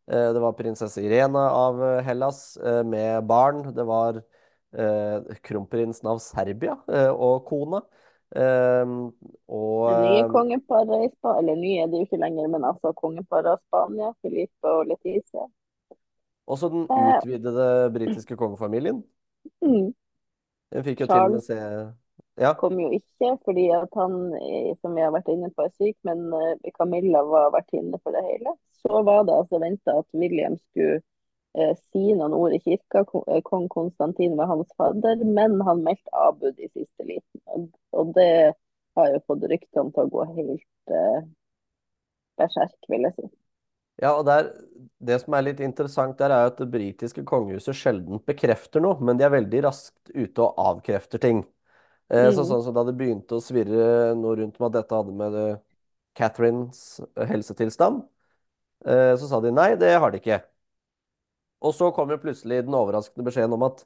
Eh, 0.09 0.29
det 0.33 0.41
var 0.41 0.57
prinsesse 0.57 1.03
Irena 1.05 1.47
av 1.53 1.83
Hellas 2.05 2.57
eh, 2.57 2.81
med 2.85 3.27
barn. 3.29 3.61
Det 3.77 3.85
var 3.85 4.17
eh, 4.17 5.35
kronprinsen 5.45 6.09
av 6.09 6.21
Serbia 6.23 6.79
og 7.13 7.45
kona. 7.49 7.83
Og 8.35 9.83
Det 9.85 9.99
nye 10.01 10.23
kongeparet 10.33 11.05
i 11.05 11.11
Spania, 11.13 11.43
eller 11.43 11.59
nye 11.61 11.83
er 11.83 11.91
det 11.91 12.01
jo 12.01 12.07
ikke 12.07 12.19
lenger, 12.19 12.49
men 12.51 12.65
altså 12.67 12.91
kongeparet 12.97 13.53
av 13.53 13.61
Spania, 13.67 14.09
Filipe 14.25 14.71
og 14.71 14.89
Leticia. 14.89 15.45
også 16.45 16.69
den 16.73 16.89
utvidede 16.89 17.67
britiske 17.93 18.35
kongefamilien. 18.37 18.99
Mm. 19.61 19.93
Den 20.75 20.83
fikk 20.83 21.05
jo 21.05 21.07
til 21.07 21.21
og 21.21 21.31
med 21.37 21.45
se 21.45 21.57
Ja, 22.43 22.51
kom 22.59 22.75
jo 22.79 22.89
ikke 22.91 23.29
fordi 23.47 23.69
at 23.71 23.93
han, 23.95 24.15
eh, 24.35 24.73
som 24.81 24.95
vi 24.95 25.03
har 25.05 25.13
vært 25.15 25.29
inne 25.31 25.47
på, 25.55 25.63
er 25.63 25.71
syk, 25.79 25.95
men 26.03 26.25
eh, 26.35 26.71
Camilla 26.75 27.21
var 27.23 27.53
vertinne 27.53 27.99
for 28.03 28.11
det 28.11 28.23
hele. 28.25 28.57
Så 28.83 29.03
var 29.07 29.23
det 29.23 29.37
altså 29.37 29.61
venta 29.63 29.95
at 30.01 30.19
William 30.19 30.57
skulle 30.59 30.97
eh, 31.55 31.71
si 31.93 32.03
noen 32.11 32.35
ord 32.35 32.57
i 32.57 32.59
kirka. 32.65 33.05
Eh, 33.31 33.39
Kong 33.47 33.69
Konstantin 33.71 34.35
var 34.35 34.51
hans 34.51 34.67
fadder, 34.75 35.23
men 35.23 35.55
han 35.63 35.85
meldte 35.87 36.11
avbud 36.25 36.59
i 36.59 36.67
siste 36.73 37.07
liten. 37.07 37.71
Og 37.95 38.11
det 38.19 38.29
har 38.99 39.11
jo 39.13 39.23
fått 39.31 39.47
ryktene 39.51 39.95
til 39.95 40.03
å 40.03 40.13
gå 40.17 40.27
helt 40.35 40.95
eh, 40.99 41.23
berserk, 42.39 42.77
vil 42.91 43.07
jeg 43.07 43.15
si. 43.21 43.31
Ja 44.01 44.11
og 44.17 44.25
der, 44.27 44.49
det 44.99 45.19
som 45.23 45.35
er 45.37 45.45
litt 45.47 45.61
interessant 45.63 46.17
der, 46.19 46.33
er 46.33 46.49
at 46.49 46.57
det 46.59 46.67
britiske 46.73 47.23
kongehuset 47.27 47.77
sjelden 47.77 48.19
bekrefter 48.27 48.83
noe, 48.83 48.97
men 49.01 49.17
de 49.19 49.25
er 49.27 49.33
veldig 49.33 49.63
raskt 49.67 50.11
ute 50.15 50.41
og 50.43 50.59
avkrefter 50.59 51.21
ting. 51.23 51.43
Eh, 52.09 52.31
så 52.31 52.43
Mm. 52.43 52.49
sånn 52.49 52.63
som 52.63 52.73
Da 52.75 52.83
det 52.85 52.97
begynte 52.97 53.37
å 53.37 53.41
svirre 53.43 54.15
noe 54.15 54.35
rundt 54.37 54.59
med 54.59 54.67
at 54.67 54.73
dette 54.83 54.95
hadde 54.95 55.13
med 55.13 55.35
eh, 55.35 55.57
Catherines 56.15 56.99
eh, 57.17 57.25
helsetilstand, 57.27 58.03
eh, 58.85 59.15
så 59.17 59.27
sa 59.29 59.41
de 59.41 59.51
nei, 59.51 59.75
det 59.75 59.95
har 59.99 60.11
de 60.11 60.19
ikke. 60.19 60.41
Og 61.65 61.73
så 61.75 61.89
kom 61.95 62.11
jo 62.13 62.19
plutselig 62.21 62.63
den 62.65 62.75
overraskende 62.77 63.25
beskjeden 63.27 63.55
om 63.57 63.65
at 63.67 63.85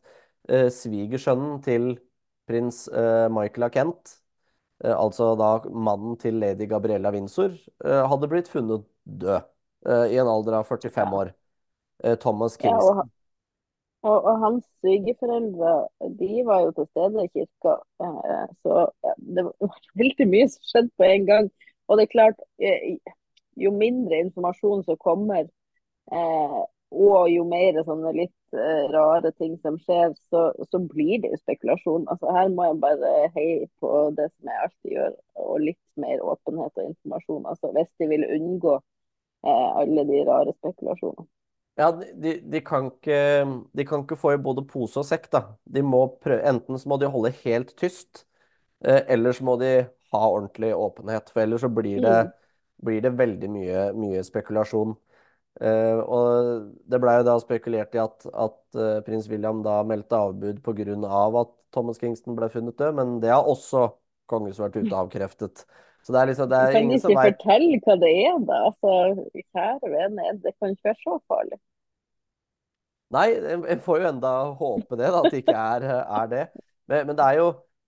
eh, 0.49 0.67
svigersønnen 0.73 1.61
til 1.65 1.91
prins 2.49 2.87
eh, 2.89 3.27
Michael 3.31 3.67
av 3.69 3.73
Kent, 3.75 4.15
eh, 4.83 4.95
altså 4.95 5.33
da 5.39 5.51
mannen 5.69 6.17
til 6.21 6.39
lady 6.41 6.67
Gabriella 6.71 7.11
Windsor, 7.15 7.55
hadde 7.83 8.29
blitt 8.31 8.51
funnet 8.51 8.87
død 9.05 9.47
i 9.87 10.17
en 10.17 10.27
alder 10.27 10.53
av 10.59 10.63
45 10.63 11.13
år. 11.13 11.33
Eh, 12.03 12.15
Thomas 12.15 12.57
Ja, 12.63 12.75
og, 12.75 13.09
og, 14.03 14.17
og 14.29 14.39
hans 14.43 14.65
svigerforeldre 14.81 15.73
de 16.19 16.43
var 16.47 16.63
jo 16.65 16.71
til 16.77 16.87
stede 16.91 17.25
i 17.25 17.31
kirka, 17.35 17.75
eh, 18.05 18.47
så 18.63 18.87
det 19.35 19.45
var 19.47 19.79
veldig 20.03 20.27
mye 20.33 20.49
som 20.53 20.69
skjedde 20.71 20.91
på 20.97 21.07
en 21.07 21.25
gang. 21.31 21.49
Og 21.87 21.97
det 21.97 22.05
er 22.07 22.13
klart, 22.15 22.43
eh, 22.61 22.97
jo 23.57 23.71
mindre 23.75 24.19
informasjon 24.25 24.83
som 24.87 24.99
kommer, 25.03 25.47
eh, 26.11 26.59
og 26.91 27.29
jo 27.31 27.43
mer 27.49 27.79
sånne 27.85 28.13
litt 28.17 28.57
eh, 28.57 28.85
rare 28.93 29.31
ting 29.37 29.57
som 29.63 29.77
skjer, 29.81 30.13
så, 30.31 30.49
så 30.71 30.79
blir 30.91 31.21
det 31.23 31.33
jo 31.33 31.41
spekulasjon. 31.43 32.07
Altså 32.11 32.33
Her 32.35 32.49
må 32.53 32.65
jeg 32.69 32.79
bare 32.85 33.11
heie 33.35 33.67
på 33.81 33.91
det 34.17 34.29
som 34.35 34.49
jeg 34.51 34.63
alltid 34.65 34.95
gjør, 34.95 35.17
og 35.45 35.59
litt 35.67 35.83
mer 36.01 36.23
åpenhet 36.33 36.81
og 36.81 36.87
informasjon. 36.91 37.45
Altså 37.51 37.73
Hvis 37.77 37.91
de 38.01 38.09
vil 38.13 38.25
unngå 38.39 38.75
eh, 38.77 38.83
alle 39.47 40.03
de 40.09 40.23
rare 40.27 40.53
spekulasjonene. 40.59 41.27
Ja, 41.79 41.91
de, 41.95 42.33
de, 42.43 42.59
kan 42.65 42.89
ikke, 42.91 43.19
de 43.77 43.85
kan 43.87 44.01
ikke 44.03 44.17
få 44.19 44.33
i 44.35 44.41
både 44.43 44.65
pose 44.67 44.99
og 44.99 45.05
sekk, 45.07 45.29
da. 45.31 45.39
De 45.63 45.83
må 45.85 46.01
prøve, 46.19 46.41
enten 46.49 46.79
så 46.79 46.89
må 46.91 46.97
de 46.99 47.07
holde 47.07 47.31
helt 47.45 47.71
tyst, 47.79 48.25
eh, 48.83 48.99
eller 49.07 49.31
så 49.37 49.45
må 49.47 49.55
de 49.61 49.69
ha 50.11 50.21
ordentlig 50.27 50.73
åpenhet. 50.75 51.31
For 51.31 51.45
ellers 51.45 51.63
så 51.63 51.69
blir 51.71 52.01
det, 52.03 52.17
Mm. 52.25 52.33
blir 52.83 53.01
det 53.01 53.11
veldig 53.15 53.49
mye, 53.49 53.85
mye 53.95 54.23
spekulasjon. 54.27 54.97
Eh, 55.61 55.99
og 55.99 56.75
det 56.87 56.99
blei 57.01 57.17
jo 57.19 57.23
da 57.27 57.37
spekulert 57.39 57.95
i 57.95 57.99
at, 58.03 58.25
at 58.27 58.75
eh, 58.75 58.99
prins 59.07 59.27
William 59.29 59.63
da 59.63 59.81
meldte 59.83 60.15
avbud 60.19 60.61
pga. 60.63 61.41
at 61.41 61.55
Thomas 61.71 61.97
Kingston 61.99 62.35
ble 62.35 62.49
funnet 62.49 62.77
død, 62.77 62.95
men 62.95 63.19
det 63.21 63.29
har 63.31 63.43
også 63.47 63.89
kongehuset 64.27 64.65
vært 64.67 64.83
ute 64.83 64.95
avkreftet. 64.95 65.65
Så 66.03 66.13
det 66.15 66.21
er 66.21 66.31
liksom, 66.31 66.49
det 66.49 66.57
er 66.57 66.71
Kan 66.73 66.83
ingen 66.83 66.99
som 67.01 67.11
ikke 67.11 67.31
fortelle 67.31 67.79
hva 67.85 67.95
det 68.03 68.11
er, 68.25 68.37
da? 68.49 68.59
Altså, 68.69 68.93
kjære 69.55 69.91
vene, 69.95 70.29
det 70.43 70.55
kan 70.57 70.75
ikke 70.75 70.89
være 70.91 71.01
så 71.03 71.19
farlig. 71.27 71.59
Nei, 73.15 73.27
en 73.73 73.79
får 73.81 74.01
jo 74.03 74.09
enda 74.11 74.31
håpe 74.59 74.97
det, 74.99 75.07
da, 75.09 75.21
at 75.23 75.31
det 75.33 75.41
ikke 75.43 75.55
er, 75.57 75.85
er 76.21 76.27
det. 76.33 76.43
Men, 76.89 77.07
men 77.09 77.17
det 77.17 77.25
er 77.25 77.39
jo 77.39 77.47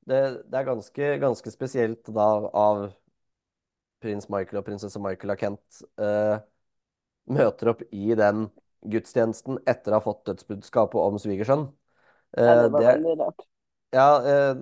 det, 0.10 0.22
det 0.50 0.58
er 0.62 0.66
ganske, 0.72 1.12
ganske 1.22 1.54
spesielt 1.54 2.10
da 2.16 2.30
av 2.58 2.88
prins 4.02 4.28
Michael 4.34 4.62
og 4.62 4.66
prinsesse 4.68 5.02
Michael 5.02 5.34
av 5.36 5.40
Kent 5.42 5.82
eh, 6.02 6.38
møter 7.32 7.72
opp 7.74 7.84
i 7.94 8.16
den 8.18 8.48
gudstjenesten 8.92 9.60
etter 9.70 9.94
å 9.94 10.00
ha 10.00 10.06
fått 10.06 10.26
dødsbudskapet 10.30 10.98
om 11.02 11.20
svigersønn. 11.22 11.68
Ja, 12.46 12.56
Eh, 12.56 12.64
det 12.64 12.70
var 12.72 12.82
det, 12.82 12.92
veldig 12.92 13.18
rart. 13.20 13.48
ja, 13.96 14.08
eh, 14.34 14.56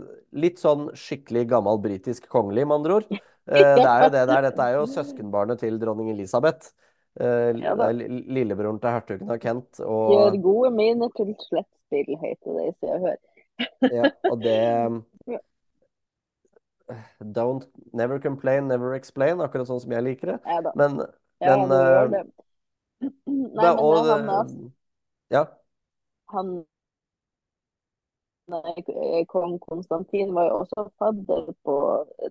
litt 0.43 0.59
sånn 0.61 0.89
skikkelig 0.97 1.47
gammel 1.53 1.79
britisk 1.83 2.27
kongelig, 2.31 2.67
med 2.67 2.79
andre 2.81 2.99
ord. 2.99 3.09
Eh, 3.49 3.75
det 3.79 3.87
er 3.89 4.03
jo 4.05 4.09
det 4.13 4.23
der. 4.29 4.41
Dette 4.45 4.61
er 4.67 4.77
jo 4.77 4.85
søskenbarnet 4.89 5.59
til 5.63 5.79
dronning 5.81 6.11
Elisabeth. 6.13 6.71
Eh, 7.19 7.57
Ja 7.59 7.73
det 7.75 8.09
lillebroren 8.29 8.79
til 8.79 8.93
hertugen 8.93 9.31
av 9.33 9.39
Kent. 9.41 9.79
Gjør 9.81 10.37
gode 10.43 10.71
mine 10.77 11.09
til 11.17 11.33
slettspill, 11.47 12.11
heter 12.21 12.59
det 12.59 12.67
i 12.69 12.73
Se 12.79 12.93
og 12.93 13.07
Hør. 13.07 13.17
ja, 13.91 14.11
og 14.31 14.43
det 14.43 14.57
Don't 17.37 17.67
never 17.93 18.19
complain, 18.19 18.67
never 18.67 18.95
explain, 18.97 19.41
akkurat 19.45 19.67
sånn 19.69 19.81
som 19.83 19.91
jeg 19.93 20.05
liker 20.05 20.33
det. 20.33 20.39
Ja. 20.45 20.71
Men, 20.75 21.01
Ja, 21.39 21.55
men 21.55 21.69
gjør 21.71 21.99
eh, 22.03 22.09
det. 22.15 22.23
Nei, 23.29 23.63
da, 23.63 23.73
men 23.75 23.79
og 23.79 23.99
han, 24.09 24.29
altså, 24.29 24.71
Ja. 25.31 25.43
han 26.33 26.49
Kong 29.27 29.59
Konstantin 29.59 30.33
var 30.33 30.47
jo 30.49 30.61
også 30.63 30.85
fadder 31.01 31.51
på 31.65 31.75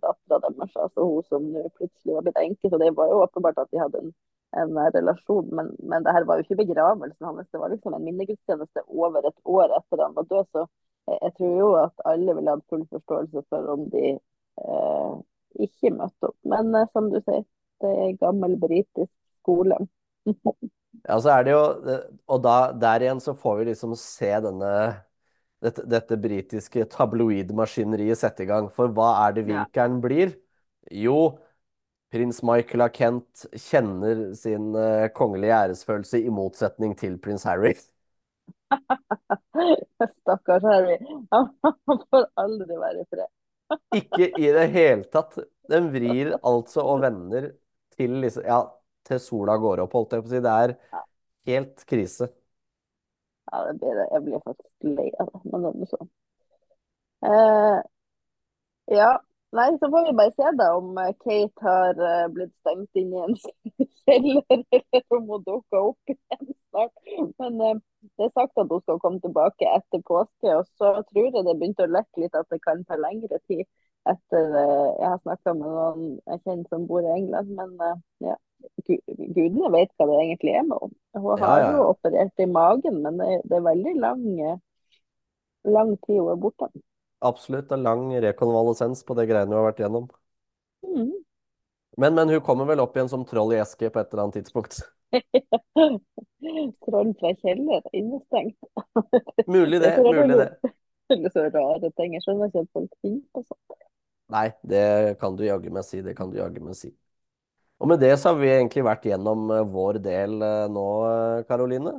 dattera 0.03 0.41
deres, 0.45 0.77
altså 0.77 1.05
hun 1.05 1.27
som 1.29 1.47
plutselig 1.77 2.17
var 2.17 2.27
blitt 2.27 2.41
enke. 2.43 2.71
Så 2.71 2.81
det 2.81 2.91
var 2.97 3.11
jo 3.13 3.23
åpenbart 3.25 3.61
at 3.63 3.71
de 3.73 3.81
hadde 3.83 4.03
en, 4.03 4.13
en 4.63 4.81
relasjon. 4.97 5.49
Men, 5.55 5.73
men 5.91 6.07
det 6.07 6.15
her 6.17 6.27
var 6.29 6.39
jo 6.39 6.47
ikke 6.47 6.61
begravelsen 6.65 7.29
hans, 7.29 7.51
det 7.53 7.63
var 7.63 7.73
liksom 7.75 7.97
en 7.97 8.07
minnegudstjeneste 8.07 8.85
over 8.89 9.29
et 9.31 9.39
år 9.45 9.77
etter 9.79 10.05
han 10.05 10.17
var 10.19 10.29
død. 10.33 10.51
Så 10.53 10.65
jeg, 11.09 11.19
jeg 11.23 11.37
tror 11.39 11.55
jo 11.63 11.71
at 11.85 12.07
alle 12.13 12.39
ville 12.39 12.57
hatt 12.57 12.67
full 12.73 12.87
forståelse 12.97 13.45
for 13.49 13.75
om 13.75 13.87
de 13.93 14.07
eh, 14.17 15.15
ikke 15.69 15.95
møtte 15.97 16.33
opp. 16.33 16.39
Men 16.55 16.75
eh, 16.75 16.91
som 16.93 17.13
du 17.13 17.21
sier, 17.23 17.47
det 17.83 17.95
er 17.95 18.19
gammel 18.21 18.59
britisk 18.61 19.13
skole. 19.41 19.81
Ja, 21.05 21.19
så 21.21 21.31
er 21.31 21.45
det 21.45 21.53
jo 21.53 21.61
Og 22.33 22.41
da, 22.43 22.55
der 22.75 23.05
igjen 23.05 23.21
så 23.23 23.35
får 23.37 23.59
vi 23.59 23.67
liksom 23.69 23.93
se 24.01 24.31
denne 24.43 24.71
dette, 25.65 25.85
dette 25.91 26.19
britiske 26.21 26.87
tabloidmaskineriet 26.93 28.21
sette 28.21 28.45
i 28.45 28.49
gang. 28.51 28.71
For 28.75 28.93
hva 28.95 29.11
er 29.27 29.37
det 29.39 29.47
vinkelen 29.49 30.01
blir? 30.05 30.35
Jo, 30.95 31.39
prins 32.13 32.41
Michael 32.47 32.87
av 32.87 32.93
Kent 32.95 33.47
kjenner 33.69 34.29
sin 34.39 34.71
uh, 34.77 35.09
kongelige 35.15 35.59
æresfølelse 35.67 36.23
i 36.23 36.33
motsetning 36.33 36.95
til 36.99 37.19
prins 37.23 37.47
Harry. 37.49 37.75
Stakkars 40.21 40.63
Harry. 40.63 40.99
Han 41.31 41.51
får 42.11 42.27
aldri 42.39 42.79
være 42.79 43.03
i 43.03 43.09
fred. 43.11 43.31
Ikke 44.01 44.31
i 44.41 44.51
det 44.55 44.67
hele 44.73 45.05
tatt. 45.13 45.39
Den 45.69 45.91
vrir 45.93 46.33
altså 46.39 46.85
og 46.89 47.03
vender 47.05 47.51
til, 47.97 48.19
liksom, 48.23 48.47
ja, 48.49 48.63
til 49.09 49.21
sola 49.21 49.59
går 49.61 49.85
opp, 49.85 49.97
holdt 49.97 50.17
jeg 50.17 50.25
på 50.25 50.31
å 50.31 50.33
si. 50.33 50.43
Det 50.45 50.55
er 50.65 50.75
helt 51.51 51.85
krise. 51.89 52.31
Ja, 53.53 53.65
det 53.67 53.79
blir, 53.81 53.95
det. 53.95 54.09
jeg 54.13 54.25
blir 54.25 54.41
faktisk 54.45 54.89
lei 54.97 55.09
av 55.21 55.31
det, 55.33 55.41
men 55.53 55.65
det 55.65 55.71
er 55.87 55.91
sånn. 55.93 56.11
Eh, 57.29 57.79
ja, 58.99 59.09
nei, 59.57 59.69
så 59.81 59.89
får 59.93 60.07
vi 60.07 60.13
bare 60.21 60.35
se 60.37 60.51
da 60.61 60.69
om 60.77 60.99
eh, 61.03 61.15
Kate 61.25 61.65
har 61.67 62.03
eh, 62.11 62.27
blitt 62.35 62.53
stengt 62.61 63.01
inn 63.01 63.15
i 63.15 63.23
en 63.25 63.37
kjeller, 64.05 64.45
eller 64.79 65.17
om 65.17 65.31
hun 65.33 65.47
dukker 65.49 65.81
opp 65.81 66.13
igjen 66.15 66.53
snart. 66.53 66.95
Men 67.41 67.61
uh, 67.65 67.81
det 68.21 68.29
er 68.29 68.35
sagt 68.37 68.61
at 68.61 68.73
hun 68.73 68.85
skal 68.85 69.01
komme 69.05 69.21
tilbake 69.25 69.69
etter 69.79 70.05
påske, 70.13 70.55
og 70.55 70.65
så 70.81 70.93
tror 71.11 71.31
jeg 71.31 71.47
det 71.49 71.57
begynte 71.57 71.89
å 71.89 71.95
lekke 71.97 72.25
litt 72.25 72.37
at 72.39 72.49
det 72.53 72.61
kan 72.65 72.85
ta 72.89 73.01
lengre 73.01 73.41
tid 73.51 73.65
etter 74.09 74.53
uh, 74.55 74.91
jeg 75.01 75.09
har 75.09 75.23
snakka 75.25 75.57
med 75.57 75.73
noen 75.73 76.05
jeg 76.21 76.45
kjenner 76.45 76.69
som 76.69 76.87
bor 76.91 77.05
i 77.05 77.15
England. 77.17 77.57
Men 77.57 77.75
ja, 78.25 78.37
gudene 78.89 79.71
vet 79.75 79.93
hva 79.97 80.09
det 80.11 80.19
egentlig 80.23 80.55
er 80.57 80.67
med 80.67 80.83
henne. 80.83 80.99
Hun 81.19 81.43
har 81.43 81.63
ja, 81.63 81.71
jo 81.77 81.87
operert 81.93 82.43
i 82.43 82.49
magen, 82.51 83.01
men 83.05 83.21
det, 83.21 83.31
det 83.49 83.59
er 83.59 83.65
veldig 83.67 83.95
lang, 84.03 84.27
eh, 84.41 84.59
lang 85.69 85.95
tid 86.07 86.21
hun 86.21 86.33
er 86.35 86.43
borte. 86.43 86.71
Absolutt 87.29 87.67
Det 87.69 87.75
er 87.75 87.83
lang 87.83 88.05
rekonvalesens 88.23 89.03
på 89.07 89.17
det 89.19 89.27
greiene 89.31 89.51
hun 89.51 89.59
har 89.59 89.71
vært 89.71 89.83
gjennom. 89.83 90.07
Mm. 90.87 91.17
Men, 91.99 92.15
men 92.15 92.31
hun 92.31 92.45
kommer 92.47 92.69
vel 92.69 92.81
opp 92.85 92.95
igjen 92.97 93.11
som 93.11 93.27
troll 93.27 93.57
i 93.57 93.59
eske 93.59 93.91
på 93.91 94.01
et 94.01 94.13
eller 94.13 94.29
annet 94.29 94.39
tidspunkt. 94.39 94.79
Troll 96.85 97.15
fra 97.19 97.33
kjeller, 97.41 97.83
innestengt. 97.97 98.59
Mulig 99.47 99.81
det, 99.83 99.97
mulig 100.05 100.37
det. 100.39 100.51
Eller 101.13 101.33
så 101.33 101.49
rare 101.49 101.91
ting. 101.97 102.15
Jeg 102.15 102.23
skjønner 102.23 102.51
ikke 102.51 102.63
at 102.63 102.73
folk 102.77 102.97
finner 103.03 103.25
på 103.33 103.43
sånt. 103.47 103.85
Nei, 104.29 104.49
det 104.69 105.17
kan 105.23 105.37
du 105.39 105.47
jaggu 105.47 105.71
meg 105.73 105.87
si. 105.89 106.03
Det 106.05 106.13
kan 106.17 106.31
du 106.31 106.37
jaggu 106.37 106.61
meg 106.61 106.77
si. 106.77 106.93
Og 107.79 107.91
med 107.93 108.01
det 108.03 108.15
så 108.19 108.33
har 108.33 108.41
vi 108.41 108.51
egentlig 108.51 108.83
vært 108.87 109.07
gjennom 109.07 109.51
eh, 109.55 109.67
vår 109.71 110.01
del 110.03 110.41
eh, 110.43 110.65
nå, 110.73 110.89
eh, 111.11 111.45
Karoline. 111.49 111.99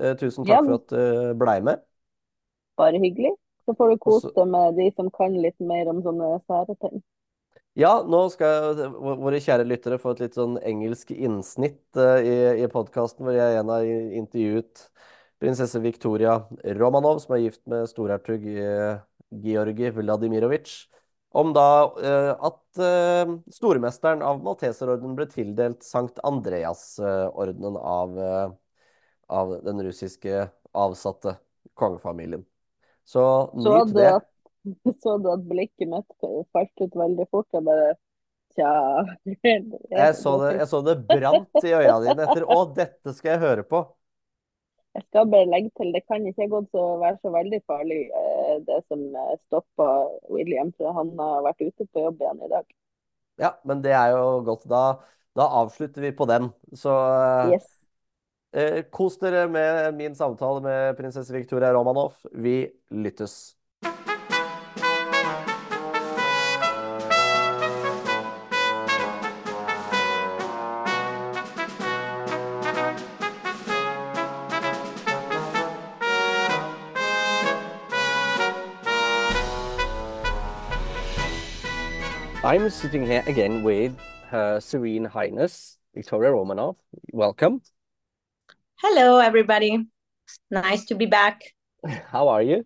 Tusen 0.00 0.16
Tusen 0.20 0.48
Ja, 0.48 0.58
takk 0.58 0.66
for 0.66 0.78
at 0.78 0.92
du 0.94 1.38
blei 1.38 1.60
med. 1.60 1.82
bare 2.80 3.00
hyggelig. 3.02 3.34
Så 3.66 3.74
får 3.76 3.90
du 3.90 3.96
kose 4.00 4.30
deg 4.32 4.46
med 4.48 4.78
de 4.78 4.86
som 4.96 5.10
kan 5.12 5.34
litt 5.44 5.58
mer 5.60 5.90
om 5.92 5.98
sånne 6.02 6.30
sære 6.48 6.76
ting. 6.80 7.02
Ja, 7.78 7.90
nå 8.02 8.22
skal 8.32 8.80
våre 8.96 9.38
kjære 9.42 9.66
lyttere 9.68 9.98
få 10.00 10.14
et 10.14 10.22
litt 10.24 10.38
sånn 10.38 10.56
engelsk 10.66 11.12
innsnitt 11.12 12.00
i, 12.00 12.64
i 12.64 12.70
podkasten 12.72 13.26
hvor 13.28 13.36
jeg 13.36 13.54
igjen 13.54 13.70
har 13.70 13.90
intervjuet 14.22 14.86
prinsesse 15.42 15.82
Victoria 15.84 16.38
Romanov, 16.80 17.20
som 17.22 17.36
er 17.36 17.44
gift 17.44 17.62
med 17.70 17.86
storhertug 17.92 18.48
Georgi 19.44 19.92
Vladimirovitsj. 20.00 20.80
Om 21.30 21.52
da 21.54 21.68
uh, 21.94 22.32
at 22.50 22.80
uh, 22.82 23.36
stormesteren 23.54 24.24
av 24.26 24.42
Malteserordenen 24.44 25.14
ble 25.18 25.28
tildelt 25.30 25.86
Sankt 25.86 26.18
Andreas-ordenen 26.26 27.78
av, 27.78 28.18
uh, 28.18 28.50
av 29.30 29.54
den 29.66 29.82
russiske 29.86 30.48
avsatte 30.72 31.36
kongefamilien. 31.78 32.44
Så 33.04 33.22
nyt 33.54 33.94
det. 33.94 34.12
Så 35.02 35.16
du 35.18 35.30
at 35.32 35.44
blikket 35.48 35.88
mitt 35.88 36.30
falt 36.52 36.82
ut 36.84 36.96
veldig 36.96 37.26
fort? 37.30 37.48
Jeg 37.54 37.64
bare 37.64 37.94
Tja 38.56 38.70
jeg 39.46 40.14
så, 40.18 40.32
det, 40.42 40.54
jeg 40.58 40.66
så 40.66 40.80
det 40.82 40.96
brant 41.06 41.60
i 41.62 41.70
øynene 41.70 42.00
dine 42.08 42.24
etter 42.26 42.46
Å, 42.50 42.58
dette 42.74 43.14
skal 43.14 43.36
jeg 43.36 43.42
høre 43.44 43.64
på. 43.66 43.84
Jeg 44.96 45.04
skal 45.06 45.28
bare 45.30 45.46
legge 45.46 45.70
til, 45.78 45.92
det 45.94 46.02
kan 46.10 46.24
ikke 46.26 46.48
gått 46.50 46.74
å 46.74 46.86
være 46.98 47.20
så 47.22 47.30
veldig 47.30 47.60
farlig, 47.70 48.00
eh, 48.10 48.39
det 48.68 48.80
som 48.88 49.02
eh, 49.16 49.36
stoppa 49.46 49.88
William. 50.32 50.72
For 50.78 50.94
han 50.96 51.12
har 51.18 51.44
vært 51.48 51.64
ute 51.68 51.86
på 51.88 52.06
jobb 52.08 52.22
igjen 52.22 52.44
i 52.46 52.50
dag. 52.52 52.66
Ja, 53.40 53.54
men 53.64 53.84
det 53.84 53.94
er 53.96 54.14
jo 54.14 54.40
godt. 54.46 54.66
Da, 54.70 54.82
da 55.38 55.46
avslutter 55.62 56.04
vi 56.04 56.12
på 56.16 56.26
den. 56.30 56.50
Så 56.76 56.92
eh, 56.92 57.54
yes. 57.54 57.70
eh, 58.52 58.82
kos 58.92 59.18
dere 59.22 59.46
med 59.48 59.94
min 59.98 60.18
samtale 60.18 60.64
med 60.64 60.98
prinsesse 61.00 61.34
Victoria 61.34 61.72
Romanov. 61.76 62.18
Vi 62.32 62.62
lyttes. 62.90 63.40
I'm 82.42 82.70
sitting 82.70 83.04
here 83.04 83.22
again 83.26 83.62
with 83.62 83.94
Her 84.28 84.60
Serene 84.60 85.04
Highness, 85.04 85.76
Victoria 85.94 86.30
Romanov. 86.30 86.76
Welcome. 87.12 87.60
Hello, 88.76 89.18
everybody. 89.18 89.84
Nice 90.50 90.86
to 90.86 90.94
be 90.94 91.04
back. 91.04 91.42
How 92.10 92.28
are 92.28 92.40
you? 92.40 92.64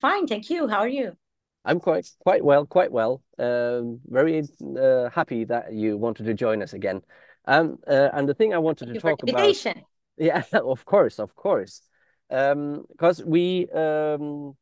Fine, 0.00 0.28
thank 0.28 0.50
you. 0.50 0.68
How 0.68 0.78
are 0.78 0.88
you? 0.88 1.16
I'm 1.64 1.80
quite 1.80 2.08
quite 2.20 2.44
well, 2.44 2.64
quite 2.64 2.92
well. 2.92 3.24
Um, 3.40 3.98
very 4.06 4.44
uh, 4.80 5.10
happy 5.10 5.44
that 5.46 5.72
you 5.72 5.98
wanted 5.98 6.26
to 6.26 6.34
join 6.34 6.62
us 6.62 6.72
again. 6.72 7.02
Um, 7.46 7.78
uh, 7.88 8.10
and 8.12 8.28
the 8.28 8.34
thing 8.34 8.54
I 8.54 8.58
wanted 8.58 8.86
thank 8.86 9.00
to 9.00 9.00
talk 9.00 9.22
about. 9.24 9.76
Yeah, 10.16 10.44
of 10.52 10.84
course, 10.84 11.18
of 11.18 11.34
course. 11.34 11.82
Because 12.28 13.20
um, 13.20 13.26
we, 13.26 13.68
um, 13.70 14.54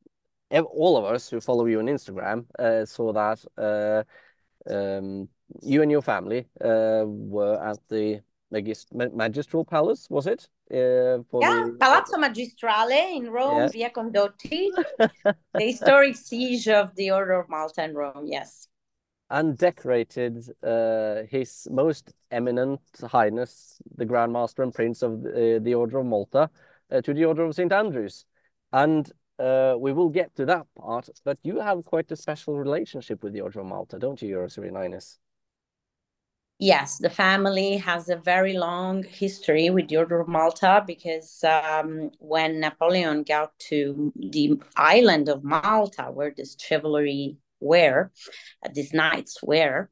all 0.50 0.96
of 0.96 1.04
us 1.04 1.28
who 1.28 1.42
follow 1.42 1.66
you 1.66 1.78
on 1.78 1.86
Instagram, 1.86 2.46
uh, 2.58 2.86
saw 2.86 3.12
that 3.12 3.44
uh, 3.58 4.02
um, 4.68 5.28
you 5.62 5.82
and 5.82 5.90
your 5.90 6.02
family 6.02 6.46
uh, 6.60 7.04
were 7.06 7.62
at 7.62 7.78
the 7.88 8.20
Magistral 8.50 9.64
Palace, 9.64 10.08
was 10.10 10.26
it? 10.26 10.48
Uh, 10.72 11.22
yeah, 11.40 11.66
the... 11.66 11.76
Palazzo 11.78 12.16
Magistrale 12.16 13.16
in 13.16 13.30
Rome, 13.30 13.58
yeah. 13.58 13.68
Via 13.68 13.90
Condotti, 13.90 14.68
the 14.98 15.34
historic 15.54 16.16
siege 16.16 16.68
of 16.68 16.94
the 16.96 17.10
Order 17.10 17.40
of 17.40 17.48
Malta 17.48 17.84
in 17.84 17.94
Rome, 17.94 18.26
yes. 18.26 18.68
And 19.30 19.56
decorated 19.56 20.44
uh, 20.64 21.22
His 21.30 21.68
Most 21.70 22.12
Eminent 22.32 22.80
Highness, 23.00 23.80
the 23.96 24.04
Grand 24.04 24.32
Master 24.32 24.64
and 24.64 24.74
Prince 24.74 25.02
of 25.02 25.22
the, 25.22 25.56
uh, 25.56 25.58
the 25.60 25.74
Order 25.74 25.98
of 25.98 26.06
Malta, 26.06 26.50
uh, 26.90 27.00
to 27.00 27.14
the 27.14 27.24
Order 27.24 27.44
of 27.44 27.54
St. 27.54 27.72
Andrews. 27.72 28.24
And 28.72 29.10
uh, 29.40 29.74
we 29.78 29.92
will 29.92 30.10
get 30.10 30.34
to 30.36 30.44
that 30.46 30.66
part, 30.76 31.08
but 31.24 31.38
you 31.42 31.60
have 31.60 31.84
quite 31.84 32.10
a 32.12 32.16
special 32.16 32.56
relationship 32.56 33.22
with 33.22 33.32
the 33.32 33.40
Order 33.40 33.60
of 33.60 33.66
Malta, 33.66 33.98
don't 33.98 34.20
you, 34.20 34.28
Your 34.28 34.48
Sereninus? 34.48 35.18
Yes, 36.58 36.98
the 36.98 37.08
family 37.08 37.78
has 37.78 38.10
a 38.10 38.16
very 38.16 38.52
long 38.52 39.02
history 39.02 39.70
with 39.70 39.88
the 39.88 39.96
Order 39.96 40.20
of 40.20 40.28
Malta 40.28 40.84
because 40.86 41.42
um, 41.42 42.10
when 42.18 42.60
Napoleon 42.60 43.22
got 43.22 43.58
to 43.70 44.12
the 44.14 44.60
island 44.76 45.30
of 45.30 45.42
Malta, 45.42 46.10
where 46.12 46.34
this 46.36 46.56
chivalry 46.60 47.38
were, 47.60 48.12
uh, 48.62 48.68
these 48.74 48.92
knights 48.92 49.42
were, 49.42 49.88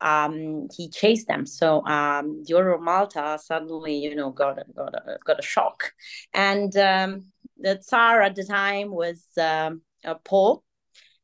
um, 0.00 0.68
he 0.76 0.88
chased 0.88 1.26
them. 1.26 1.44
So 1.44 1.84
um, 1.86 2.44
the 2.46 2.54
Order 2.54 2.74
of 2.74 2.82
Malta 2.82 3.38
suddenly, 3.42 3.96
you 3.96 4.14
know, 4.14 4.30
got 4.30 4.58
a, 4.58 4.64
got 4.76 4.94
a, 4.94 5.18
got 5.24 5.40
a 5.40 5.42
shock, 5.42 5.92
and 6.34 6.76
um, 6.76 7.24
the 7.58 7.76
Tsar 7.76 8.22
at 8.22 8.34
the 8.34 8.44
time 8.44 8.90
was 8.90 9.24
um, 9.40 9.82
Paul, 10.24 10.64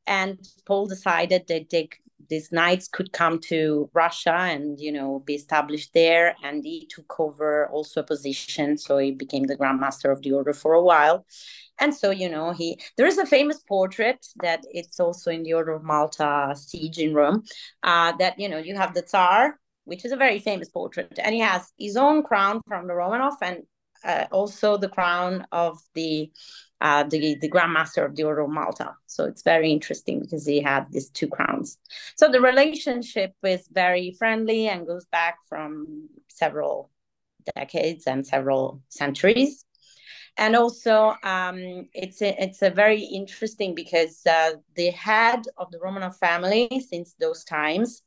and 0.07 0.39
Paul 0.67 0.87
decided 0.87 1.47
that 1.49 1.71
they, 1.71 1.89
these 2.29 2.51
knights 2.53 2.89
could 2.89 3.13
come 3.13 3.39
to 3.41 3.91
Russia 3.93 4.35
and 4.35 4.81
you 4.81 4.93
know 4.93 5.23
be 5.27 5.35
established 5.35 5.93
there, 5.95 6.35
and 6.43 6.65
he 6.65 6.87
took 6.87 7.19
over 7.21 7.69
also 7.69 8.01
a 8.01 8.05
position, 8.05 8.79
so 8.79 8.99
he 8.99 9.13
became 9.13 9.45
the 9.45 9.57
Grand 9.57 9.81
Master 9.81 10.11
of 10.11 10.23
the 10.23 10.33
Order 10.33 10.53
for 10.53 10.75
a 10.75 10.83
while. 10.83 11.27
And 11.79 11.95
so, 11.95 12.11
you 12.11 12.29
know, 12.29 12.53
he 12.53 12.79
there 12.97 13.07
is 13.07 13.19
a 13.19 13.27
famous 13.27 13.59
portrait 13.61 14.25
that 14.43 14.65
it's 14.71 15.01
also 15.01 15.31
in 15.31 15.43
the 15.43 15.55
Order 15.55 15.73
of 15.73 15.83
Malta 15.83 16.55
siege 16.57 16.99
in 16.99 17.15
Rome. 17.15 17.43
Uh, 17.83 18.13
that 18.19 18.39
you 18.39 18.49
know, 18.49 18.59
you 18.59 18.77
have 18.77 18.95
the 18.95 19.03
Tsar, 19.03 19.59
which 19.85 20.05
is 20.05 20.13
a 20.13 20.17
very 20.17 20.39
famous 20.39 20.69
portrait, 20.69 21.19
and 21.19 21.35
he 21.35 21.41
has 21.41 21.73
his 21.79 21.97
own 21.97 22.23
crown 22.23 22.61
from 22.69 22.87
the 22.87 22.93
Romanov, 22.93 23.37
and 23.43 23.63
uh, 24.05 24.27
also 24.31 24.77
the 24.77 24.89
crown 24.89 25.47
of 25.53 25.79
the 25.95 26.31
uh, 26.81 27.05
the 27.05 27.37
the 27.41 27.49
Grand 27.49 27.73
Master 27.73 28.05
of 28.05 28.17
the 28.17 28.25
Order 28.25 28.43
of 28.43 28.51
Malta. 28.51 28.95
So 29.07 29.25
it's 29.25 29.43
very 29.43 29.71
interesting 29.71 30.21
because 30.21 30.45
he 30.45 30.61
had 30.61 30.91
these 30.91 31.11
two 31.11 31.29
crowns. 31.29 31.79
So 32.17 32.29
the 32.29 32.41
relationship 32.41 33.35
is 33.45 33.69
very 33.73 34.17
friendly 34.19 34.69
and 34.69 34.87
goes 34.87 35.07
back 35.07 35.39
from 35.49 36.09
several 36.29 36.91
decades 37.55 38.07
and 38.07 38.27
several 38.27 38.83
centuries. 38.89 39.65
And 40.39 40.57
also, 40.57 41.15
um, 41.23 41.89
it's 41.93 42.23
a, 42.23 42.43
it's 42.43 42.63
a 42.63 42.71
very 42.71 43.03
interesting 43.03 43.75
because 43.75 44.25
uh, 44.27 44.53
the 44.77 44.91
head 44.91 45.43
of 45.59 45.71
the 45.71 45.79
Romanov 45.79 46.17
family 46.17 46.83
since 46.89 47.15
those 47.21 47.45
times 47.45 48.03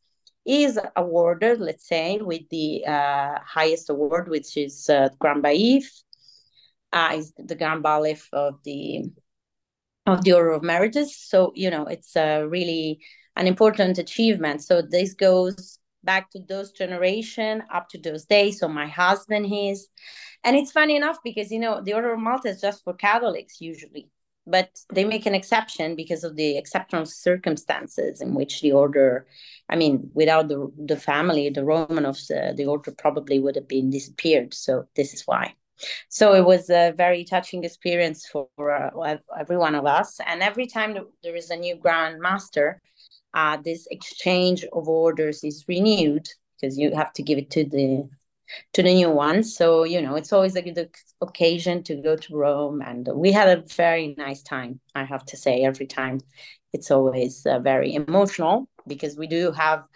is 0.45 0.79
awarded, 0.95 1.59
let's 1.59 1.87
say, 1.87 2.17
with 2.17 2.47
the 2.49 2.85
uh, 2.85 3.39
highest 3.45 3.89
award, 3.89 4.29
which 4.29 4.57
is 4.57 4.89
uh, 4.89 5.09
Grand 5.19 5.43
Baif, 5.43 5.85
uh, 6.93 7.13
is 7.15 7.33
the 7.37 7.55
Grand 7.55 7.83
Bailiff 7.83 8.29
of 8.31 8.59
the 8.63 9.05
of 10.05 10.23
the 10.23 10.33
Order 10.33 10.51
of 10.51 10.63
Emeritus. 10.63 11.17
So 11.17 11.51
you 11.55 11.69
know, 11.69 11.85
it's 11.85 12.15
a 12.15 12.43
really 12.43 12.99
an 13.35 13.47
important 13.47 13.97
achievement. 13.97 14.63
So 14.63 14.81
this 14.81 15.13
goes 15.13 15.79
back 16.03 16.29
to 16.31 16.39
those 16.47 16.71
generation 16.71 17.63
up 17.73 17.89
to 17.89 17.97
those 17.97 18.25
days. 18.25 18.59
So 18.59 18.67
my 18.67 18.87
husband 18.87 19.47
is, 19.51 19.87
and 20.43 20.55
it's 20.55 20.71
funny 20.71 20.95
enough 20.95 21.17
because 21.23 21.51
you 21.51 21.59
know 21.59 21.81
the 21.81 21.93
Order 21.93 22.13
of 22.13 22.19
Malta 22.19 22.49
is 22.49 22.61
just 22.61 22.83
for 22.83 22.93
Catholics 22.93 23.59
usually 23.59 24.09
but 24.47 24.69
they 24.93 25.03
make 25.03 25.25
an 25.25 25.35
exception 25.35 25.95
because 25.95 26.23
of 26.23 26.35
the 26.35 26.57
exceptional 26.57 27.05
circumstances 27.05 28.21
in 28.21 28.33
which 28.33 28.61
the 28.61 28.71
order 28.71 29.25
i 29.69 29.75
mean 29.75 30.09
without 30.13 30.47
the 30.47 30.71
the 30.85 30.97
family 30.97 31.49
the 31.49 31.61
romanovs 31.61 32.29
uh, 32.31 32.53
the 32.53 32.65
order 32.65 32.91
probably 32.91 33.39
would 33.39 33.55
have 33.55 33.67
been 33.67 33.89
disappeared. 33.89 34.53
So 34.53 34.87
this 34.95 35.13
is 35.13 35.23
why. 35.25 35.53
So 36.07 36.33
it 36.33 36.45
was 36.45 36.69
a 36.69 36.93
very 36.95 37.25
touching 37.25 37.63
experience 37.65 38.27
for 38.27 38.47
uh, 38.71 39.17
every 39.37 39.57
one 39.57 39.75
of 39.75 39.85
us. 39.85 40.19
And 40.25 40.41
every 40.41 40.67
time 40.67 40.97
there 41.21 41.35
is 41.35 41.49
a 41.49 41.57
new 41.57 41.75
grand 41.75 42.21
master 42.21 42.81
uh, 43.35 43.57
this 43.57 43.85
exchange 43.91 44.65
of 44.73 44.87
orders 44.87 45.43
is 45.43 45.65
renewed 45.67 46.27
because 46.55 46.77
you 46.77 46.95
have 46.95 47.11
to 47.13 47.21
give 47.21 47.37
it 47.37 47.51
to 47.51 47.65
the 47.65 48.07
to 48.73 48.83
the 48.83 48.93
new 48.93 49.09
one. 49.09 49.43
So, 49.43 49.83
you 49.83 50.01
know, 50.01 50.15
it's 50.15 50.33
always 50.33 50.55
a 50.55 50.61
good 50.61 50.89
occasion 51.21 51.83
to 51.83 51.95
go 51.95 52.15
to 52.15 52.35
Rome. 52.35 52.81
And 52.81 53.07
we 53.13 53.31
had 53.31 53.57
a 53.57 53.61
very 53.61 54.15
nice 54.17 54.41
time, 54.43 54.79
I 54.93 55.03
have 55.03 55.25
to 55.25 55.37
say, 55.37 55.63
every 55.63 55.87
time. 55.87 56.19
It's 56.73 56.91
always 56.91 57.45
uh, 57.45 57.59
very 57.59 57.93
emotional 57.93 58.67
because 58.85 59.15
we 59.17 59.27
do 59.27 59.51
have 59.53 59.87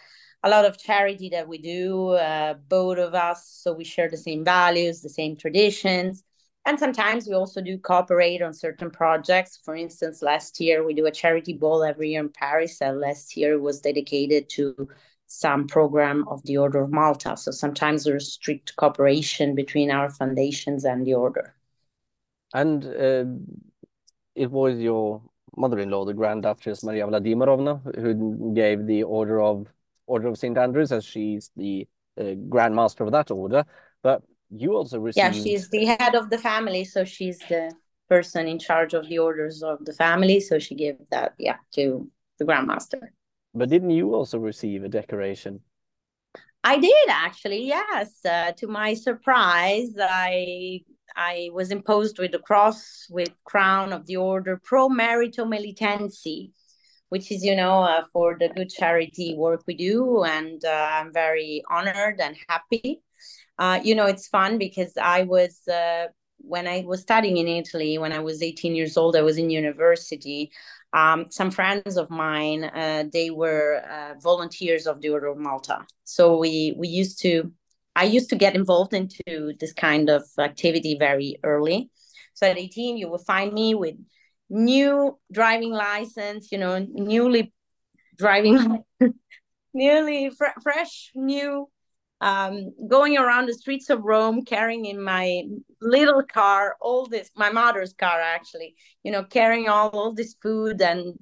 a 0.44 0.50
lot 0.50 0.66
of 0.66 0.78
charity 0.78 1.30
that 1.30 1.48
we 1.48 1.58
do, 1.58 2.12
uh, 2.12 2.54
both 2.70 2.98
of 2.98 3.14
us. 3.14 3.46
So 3.62 3.74
we 3.74 3.84
share 3.84 4.10
the 4.10 4.18
same 4.18 4.46
values, 4.46 5.02
the 5.02 5.10
same 5.10 5.36
traditions. 5.36 6.24
And 6.66 6.80
sometimes 6.80 7.28
we 7.28 7.34
also 7.34 7.62
do 7.62 7.78
cooperate 7.78 8.42
on 8.42 8.54
certain 8.54 8.92
projects. 8.92 9.60
For 9.64 9.76
instance, 9.76 10.22
last 10.22 10.60
year 10.60 10.86
we 10.86 10.94
do 10.94 11.06
a 11.06 11.12
charity 11.12 11.54
ball 11.54 11.84
every 11.84 12.12
year 12.12 12.22
in 12.22 12.30
Paris. 12.30 12.82
And 12.82 13.00
last 13.00 13.36
year 13.36 13.60
was 13.60 13.82
dedicated 13.82 14.50
to 14.52 14.88
some 15.32 15.68
program 15.68 16.28
of 16.28 16.42
the 16.44 16.58
Order 16.58 16.82
of 16.82 16.92
Malta. 16.92 17.38
So 17.38 17.52
sometimes 17.52 18.04
there's 18.04 18.34
strict 18.34 18.76
cooperation 18.76 19.54
between 19.54 19.92
our 19.92 20.10
foundations 20.10 20.86
and 20.86 21.06
the 21.06 21.14
order. 21.14 21.54
And 22.52 22.84
uh, 22.84 23.26
it 24.36 24.50
was 24.50 24.80
your 24.80 25.22
mother-in-law, 25.56 26.06
the 26.06 26.16
Grand 26.16 26.42
Duchess 26.44 26.84
Maria 26.84 27.06
Vladimirovna, 27.06 27.96
who 28.02 28.54
gave 28.56 28.88
the 28.88 29.04
Order 29.04 29.40
of 29.42 29.68
Order 30.08 30.30
of 30.30 30.38
St. 30.38 30.58
Andrews, 30.58 30.92
as 30.92 31.06
she's 31.06 31.52
the 31.56 31.88
uh, 32.20 32.34
Grand 32.50 32.76
Master 32.76 33.04
of 33.04 33.12
that 33.12 33.30
order. 33.30 33.64
But 34.02 34.24
you 34.50 34.76
also 34.76 35.00
received... 35.00 35.24
Yeah, 35.24 35.32
she's 35.32 35.70
the 35.70 35.86
head 35.86 36.16
of 36.16 36.32
the 36.32 36.40
family, 36.40 36.84
so 36.86 37.06
she's 37.06 37.38
the 37.50 37.72
person 38.10 38.48
in 38.48 38.58
charge 38.58 38.96
of 38.96 39.08
the 39.08 39.20
orders 39.20 39.62
of 39.62 39.86
the 39.86 39.94
family. 39.94 40.40
So 40.40 40.58
she 40.58 40.74
gave 40.74 40.96
that, 41.12 41.36
yeah, 41.38 41.58
to 41.76 42.10
the 42.40 42.46
Grand 42.46 42.66
Master. 42.66 43.14
But 43.60 43.70
didn't 43.70 43.92
you 43.92 44.16
also 44.16 44.40
receive 44.40 44.84
a 44.84 44.90
decoration? 44.90 45.62
I 46.64 46.78
did 46.78 47.10
actually, 47.10 47.68
yes. 47.68 48.26
Uh, 48.26 48.52
to 48.58 48.68
my 48.68 48.94
surprise, 48.94 49.90
I 50.00 50.82
I 51.16 51.50
was 51.54 51.72
imposed 51.72 52.20
with 52.20 52.32
the 52.32 52.40
cross 52.40 53.08
with 53.10 53.30
crown 53.44 53.94
of 53.94 54.06
the 54.06 54.18
order 54.18 54.60
Pro 54.64 54.90
Merito 54.90 55.46
Militensi, 55.46 56.52
which 57.10 57.32
is, 57.32 57.44
you 57.44 57.56
know, 57.56 57.82
uh, 57.84 58.04
for 58.14 58.38
the 58.40 58.50
good 58.50 58.70
charity 58.70 59.36
work 59.36 59.64
we 59.68 59.76
do. 59.76 60.24
And 60.24 60.64
uh, 60.64 60.90
I'm 60.92 61.12
very 61.14 61.64
honored 61.70 62.20
and 62.20 62.38
happy. 62.48 63.02
Uh, 63.58 63.80
you 63.84 63.96
know, 63.96 64.06
it's 64.06 64.28
fun 64.28 64.58
because 64.58 64.94
I 64.98 65.24
was, 65.24 65.68
uh, 65.68 66.08
when 66.38 66.68
I 66.68 66.86
was 66.88 67.02
studying 67.02 67.38
in 67.38 67.48
Italy, 67.48 67.98
when 67.98 68.14
I 68.14 68.20
was 68.20 68.42
18 68.42 68.76
years 68.76 68.96
old, 68.96 69.16
I 69.16 69.22
was 69.22 69.38
in 69.38 69.50
university. 69.50 70.52
Um, 70.92 71.28
some 71.30 71.52
friends 71.52 71.98
of 71.98 72.10
mine, 72.10 72.64
uh, 72.64 73.06
they 73.12 73.30
were 73.30 73.82
uh, 73.90 74.20
volunteers 74.20 74.88
of 74.88 75.02
the 75.02 75.10
Order 75.10 75.28
of 75.28 75.38
Malta. 75.38 75.86
So 76.04 76.38
we, 76.38 76.74
we 76.78 76.88
used 76.88 77.22
to, 77.22 77.52
I 77.96 78.06
used 78.06 78.30
to 78.30 78.36
get 78.36 78.56
involved 78.56 78.94
into 78.94 79.54
this 79.60 79.74
kind 79.74 80.10
of 80.10 80.24
activity 80.40 80.98
very 80.98 81.38
early. 81.44 81.92
So 82.34 82.48
at 82.48 82.58
18, 82.58 82.98
you 82.98 83.10
will 83.10 83.20
find 83.20 83.54
me 83.54 83.76
with 83.76 83.96
new 84.50 85.20
driving 85.32 85.72
license, 85.72 86.52
you 86.52 86.58
know, 86.58 86.86
newly 86.90 87.54
driving, 88.18 88.84
newly 89.74 90.32
fr- 90.32 90.60
fresh, 90.64 91.12
new, 91.14 91.70
um, 92.22 92.74
going 92.88 93.18
around 93.18 93.48
the 93.48 93.54
streets 93.54 93.90
of 93.90 94.04
Rome, 94.04 94.44
carrying 94.44 94.86
in 94.86 95.02
my 95.02 95.44
little 95.82 96.24
car 96.24 96.76
all 96.82 97.06
this, 97.06 97.32
my 97.36 97.52
mother's 97.52 97.94
car 97.94 98.20
actually, 98.20 98.76
you 99.04 99.12
know, 99.12 99.24
carrying 99.24 99.70
all, 99.70 99.90
all 99.90 100.14
this 100.14 100.36
food 100.42 100.82
and 100.82 101.14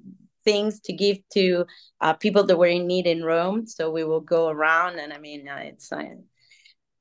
things 0.44 0.80
to 0.80 0.92
give 0.92 1.18
to 1.34 1.64
uh, 2.00 2.14
people 2.14 2.44
that 2.44 2.56
were 2.56 2.66
in 2.66 2.86
need 2.86 3.06
in 3.06 3.22
Rome. 3.22 3.66
So 3.66 3.90
we 3.90 4.04
will 4.04 4.20
go 4.20 4.48
around, 4.48 4.98
and 4.98 5.12
I 5.12 5.18
mean, 5.18 5.48
uh, 5.48 5.60
it's. 5.62 5.92
Uh, 5.92 6.04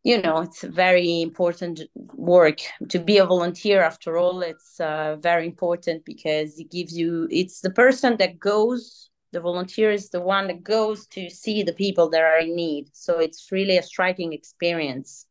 you 0.03 0.21
know 0.21 0.39
it's 0.39 0.61
very 0.63 1.21
important 1.21 1.81
work 2.13 2.59
to 2.87 2.97
be 2.97 3.17
a 3.17 3.25
volunteer 3.25 3.81
after 3.81 4.15
all 4.15 4.41
it's 4.41 4.79
uh, 4.79 5.17
very 5.19 5.45
important 5.45 6.05
because 6.05 6.57
it 6.59 6.71
gives 6.71 6.97
you 6.97 7.27
it's 7.29 7.59
the 7.59 7.71
person 7.71 8.15
that 8.17 8.39
goes 8.39 9.06
the 9.31 9.41
volunteer 9.41 9.91
is 9.91 10.09
the 10.09 10.21
one 10.21 10.47
that 10.47 10.63
goes 10.63 11.07
to 11.07 11.29
see 11.29 11.63
the 11.63 11.73
people 11.73 12.09
that 12.09 12.21
are 12.21 12.39
in 12.39 12.55
need. 12.55 12.89
So 12.93 13.19
it's 13.19 13.51
really 13.51 13.77
a 13.77 13.83
striking 13.83 14.33
experience. 14.33 15.25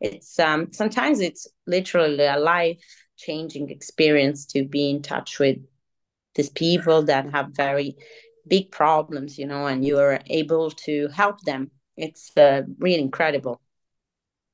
It's 0.00 0.38
um, 0.38 0.72
sometimes 0.72 1.20
it's 1.20 1.46
literally 1.66 2.24
a 2.24 2.38
life 2.38 2.82
changing 3.16 3.70
experience 3.70 4.44
to 4.46 4.64
be 4.64 4.90
in 4.90 5.02
touch 5.02 5.38
with 5.38 5.58
these 6.34 6.50
people 6.50 7.02
that 7.04 7.30
have 7.30 7.56
very 7.56 7.96
big 8.46 8.70
problems 8.70 9.38
you 9.38 9.46
know 9.46 9.66
and 9.66 9.84
you 9.84 9.98
are 9.98 10.20
able 10.26 10.70
to 10.70 11.08
help 11.08 11.40
them. 11.42 11.70
It's 11.96 12.36
uh, 12.36 12.62
really 12.78 13.00
incredible. 13.00 13.60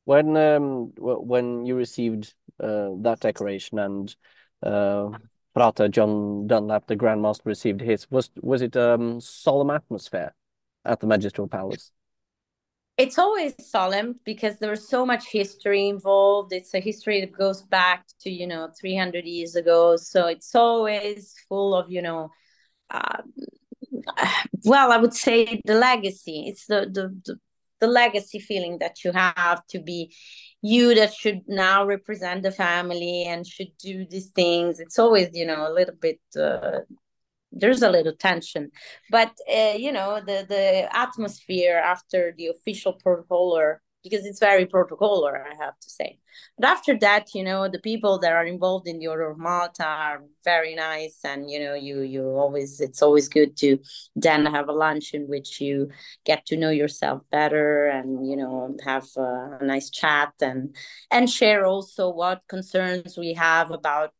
When 0.04 0.36
um, 0.36 0.92
when 0.96 1.66
you 1.66 1.74
received 1.74 2.34
uh, 2.60 2.90
that 3.00 3.20
decoration 3.20 3.78
and 3.78 4.16
uh, 4.62 5.10
Frater 5.54 5.88
John 5.88 6.46
Dunlap, 6.46 6.86
the 6.86 6.96
Grand 6.96 7.22
Master, 7.22 7.42
received 7.46 7.80
his, 7.80 8.10
was 8.10 8.30
was 8.40 8.62
it 8.62 8.76
um 8.76 9.20
solemn 9.20 9.70
atmosphere 9.70 10.34
at 10.84 11.00
the 11.00 11.06
Magistral 11.06 11.48
Palace? 11.48 11.92
It's 12.98 13.18
always 13.18 13.54
solemn 13.58 14.20
because 14.24 14.58
there's 14.58 14.88
so 14.88 15.06
much 15.06 15.26
history 15.26 15.88
involved. 15.88 16.52
It's 16.52 16.74
a 16.74 16.80
history 16.80 17.20
that 17.20 17.32
goes 17.32 17.62
back 17.62 18.04
to 18.20 18.30
you 18.30 18.46
know 18.46 18.70
300 18.78 19.24
years 19.24 19.56
ago, 19.56 19.96
so 19.96 20.26
it's 20.26 20.54
always 20.54 21.34
full 21.48 21.74
of 21.74 21.90
you 21.90 22.02
know. 22.02 22.30
Uh, 22.90 23.22
well, 24.64 24.92
I 24.92 24.96
would 24.96 25.14
say 25.14 25.60
the 25.64 25.74
legacy. 25.74 26.46
It's 26.48 26.66
the, 26.66 26.90
the, 26.92 27.14
the 27.24 27.38
the 27.80 27.88
legacy 27.88 28.38
feeling 28.38 28.78
that 28.78 29.04
you 29.04 29.10
have 29.12 29.66
to 29.66 29.80
be 29.80 30.14
you 30.62 30.94
that 30.94 31.12
should 31.12 31.42
now 31.48 31.84
represent 31.84 32.42
the 32.42 32.52
family 32.52 33.24
and 33.24 33.46
should 33.46 33.76
do 33.78 34.06
these 34.08 34.28
things 34.28 34.80
it's 34.80 34.98
always 34.98 35.28
you 35.32 35.44
know 35.44 35.66
a 35.66 35.72
little 35.72 35.94
bit 35.94 36.20
uh, 36.40 36.78
there's 37.52 37.82
a 37.82 37.90
little 37.90 38.14
tension. 38.14 38.70
But 39.10 39.32
uh, 39.52 39.74
you 39.76 39.92
know 39.92 40.20
the 40.20 40.46
the 40.48 40.88
atmosphere 40.96 41.76
after 41.76 42.34
the 42.36 42.48
official 42.48 42.98
protocoler 43.04 43.76
because 44.02 44.26
it's 44.26 44.40
very 44.40 44.66
protocolar, 44.66 45.44
I 45.44 45.54
have 45.64 45.78
to 45.78 45.90
say. 45.90 46.18
But 46.58 46.68
after 46.68 46.98
that, 46.98 47.34
you 47.34 47.44
know, 47.44 47.68
the 47.68 47.78
people 47.78 48.18
that 48.20 48.32
are 48.32 48.44
involved 48.44 48.88
in 48.88 48.98
the 48.98 49.08
Order 49.08 49.30
of 49.30 49.38
Malta 49.38 49.84
are 49.84 50.24
very 50.44 50.74
nice, 50.74 51.20
and 51.24 51.50
you 51.50 51.60
know, 51.60 51.74
you 51.74 52.00
you 52.00 52.24
always 52.24 52.80
it's 52.80 53.02
always 53.02 53.28
good 53.28 53.56
to 53.58 53.78
then 54.16 54.46
have 54.46 54.68
a 54.68 54.72
lunch 54.72 55.14
in 55.14 55.28
which 55.28 55.60
you 55.60 55.90
get 56.24 56.46
to 56.46 56.56
know 56.56 56.70
yourself 56.70 57.22
better, 57.30 57.86
and 57.86 58.26
you 58.28 58.36
know, 58.36 58.76
have 58.84 59.06
a, 59.16 59.58
a 59.60 59.64
nice 59.64 59.90
chat 59.90 60.32
and 60.40 60.74
and 61.10 61.30
share 61.30 61.64
also 61.66 62.10
what 62.10 62.42
concerns 62.48 63.16
we 63.16 63.34
have 63.34 63.70
about 63.70 64.12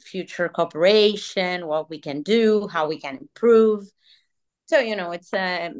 future 0.00 0.48
cooperation, 0.48 1.66
what 1.66 1.88
we 1.90 1.98
can 1.98 2.22
do, 2.22 2.68
how 2.68 2.88
we 2.88 2.98
can 2.98 3.16
improve 3.16 3.88
so 4.66 4.78
you 4.78 4.96
know 4.96 5.12
it's 5.12 5.32
a 5.32 5.72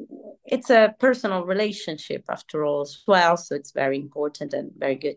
it's 0.45 0.71
a 0.71 0.95
personal 0.99 1.45
relationship 1.45 2.25
after 2.31 2.65
all 2.65 2.83
as 2.83 3.03
well 3.07 3.37
so 3.37 3.55
it's 3.55 3.73
very 3.73 3.99
important 3.99 4.53
and 4.53 4.71
very 4.77 4.95
good. 4.95 5.17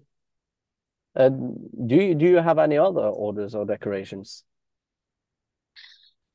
Uh, 1.15 1.29
do 1.29 1.95
you 1.95 2.15
do 2.15 2.25
you 2.25 2.37
have 2.37 2.59
any 2.59 2.77
other 2.77 3.01
orders 3.01 3.55
or 3.55 3.65
decorations? 3.65 4.43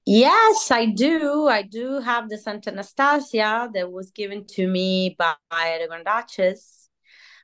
Yes 0.07 0.71
i 0.71 0.87
do. 0.87 1.49
I 1.49 1.63
do 1.63 2.01
have 2.01 2.29
the 2.29 2.39
santa 2.39 2.71
anastasia 2.71 3.71
that 3.73 3.91
was 3.91 4.11
given 4.11 4.47
to 4.49 4.67
me 4.67 5.17
by 5.19 5.35
the 5.51 5.87
grand 5.89 6.05
duchess. 6.05 6.89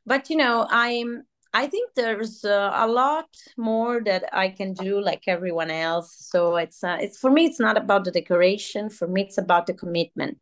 But 0.06 0.30
you 0.30 0.36
know 0.36 0.66
i'm 0.70 1.24
I 1.52 1.66
think 1.66 1.94
there's 1.94 2.44
uh, 2.44 2.70
a 2.74 2.86
lot 2.86 3.28
more 3.56 4.00
that 4.04 4.24
I 4.32 4.50
can 4.50 4.72
do 4.72 5.00
like 5.00 5.24
everyone 5.26 5.70
else. 5.70 6.14
So 6.18 6.56
it's 6.56 6.84
uh, 6.84 6.98
it's 7.00 7.18
for 7.18 7.30
me 7.30 7.46
it's 7.46 7.60
not 7.60 7.76
about 7.76 8.04
the 8.04 8.12
decoration. 8.12 8.88
For 8.88 9.08
me 9.08 9.22
it's 9.22 9.38
about 9.38 9.66
the 9.66 9.74
commitment. 9.74 10.38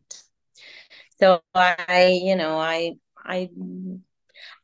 So 1.19 1.41
I 1.55 2.21
you 2.23 2.37
know 2.37 2.59
I 2.59 2.97
I 3.17 3.51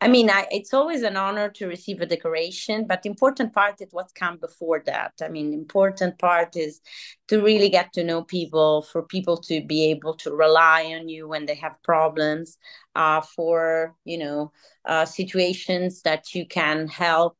I 0.04 0.08
mean, 0.08 0.28
I, 0.28 0.46
it's 0.50 0.74
always 0.74 1.02
an 1.02 1.16
honor 1.16 1.48
to 1.48 1.66
receive 1.66 2.02
a 2.02 2.06
decoration, 2.06 2.86
but 2.86 3.02
the 3.02 3.08
important 3.08 3.54
part 3.54 3.80
is 3.80 3.88
what 3.90 4.14
comes 4.14 4.38
before 4.38 4.82
that. 4.84 5.14
I 5.22 5.28
mean, 5.28 5.50
the 5.50 5.56
important 5.56 6.18
part 6.18 6.56
is 6.56 6.82
to 7.28 7.40
really 7.40 7.70
get 7.70 7.94
to 7.94 8.04
know 8.04 8.22
people, 8.22 8.82
for 8.82 9.02
people 9.02 9.38
to 9.38 9.64
be 9.64 9.86
able 9.86 10.12
to 10.16 10.30
rely 10.34 10.94
on 10.94 11.08
you 11.08 11.26
when 11.26 11.46
they 11.46 11.54
have 11.54 11.82
problems, 11.82 12.58
uh, 12.94 13.22
for, 13.22 13.94
you 14.04 14.18
know, 14.18 14.52
uh, 14.84 15.06
situations 15.06 16.02
that 16.02 16.34
you 16.34 16.46
can 16.46 16.86
help 16.86 17.38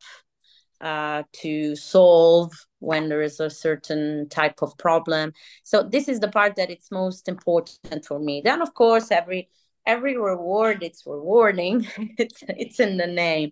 uh, 0.81 1.23
to 1.43 1.77
solve 1.77 2.51
when 2.79 3.11
there 3.11 3.21
is 3.21 3.41
a 3.41 3.51
certain 3.51 4.27
type 4.31 4.63
of 4.63 4.77
problem. 4.79 5.35
So 5.65 5.83
this 5.83 6.09
is 6.09 6.19
the 6.19 6.29
part 6.29 6.57
that 6.57 6.71
it's 6.71 6.91
most 6.91 7.29
important 7.29 8.07
for 8.07 8.19
me. 8.19 8.41
Then, 8.43 8.63
of 8.63 8.73
course, 8.73 9.11
every 9.11 9.51
every 9.87 10.17
reward 10.17 10.83
it's 10.83 11.05
rewarding. 11.07 11.87
It's 12.19 12.43
it's 12.49 12.81
in 12.81 12.97
the 12.97 13.07
name. 13.07 13.51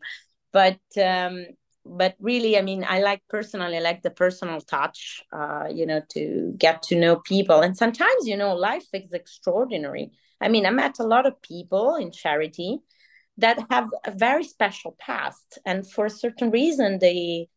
But 0.52 0.80
um 1.02 1.46
but 1.84 2.14
really 2.20 2.56
i 2.56 2.62
mean 2.62 2.84
i 2.88 3.00
like 3.00 3.20
personally 3.28 3.76
I 3.76 3.80
like 3.80 4.02
the 4.02 4.10
personal 4.10 4.60
touch 4.60 5.20
uh 5.32 5.66
you 5.68 5.84
know 5.84 6.00
to 6.10 6.54
get 6.58 6.82
to 6.84 6.96
know 6.96 7.16
people. 7.16 7.60
And 7.60 7.76
sometimes 7.76 8.26
you 8.26 8.36
know 8.36 8.54
life 8.54 8.86
is 8.92 9.12
extraordinary. 9.12 10.10
I 10.40 10.48
mean 10.48 10.66
i 10.66 10.70
met 10.70 10.98
a 11.00 11.04
lot 11.06 11.26
of 11.26 11.40
people 11.42 11.96
in 11.96 12.12
charity 12.12 12.78
that 13.38 13.58
have 13.70 13.88
a 14.04 14.10
very 14.12 14.44
special 14.44 14.96
past. 15.00 15.58
And 15.66 15.90
for 15.90 16.06
a 16.06 16.10
certain 16.10 16.50
reason 16.50 16.98
they 17.00 17.48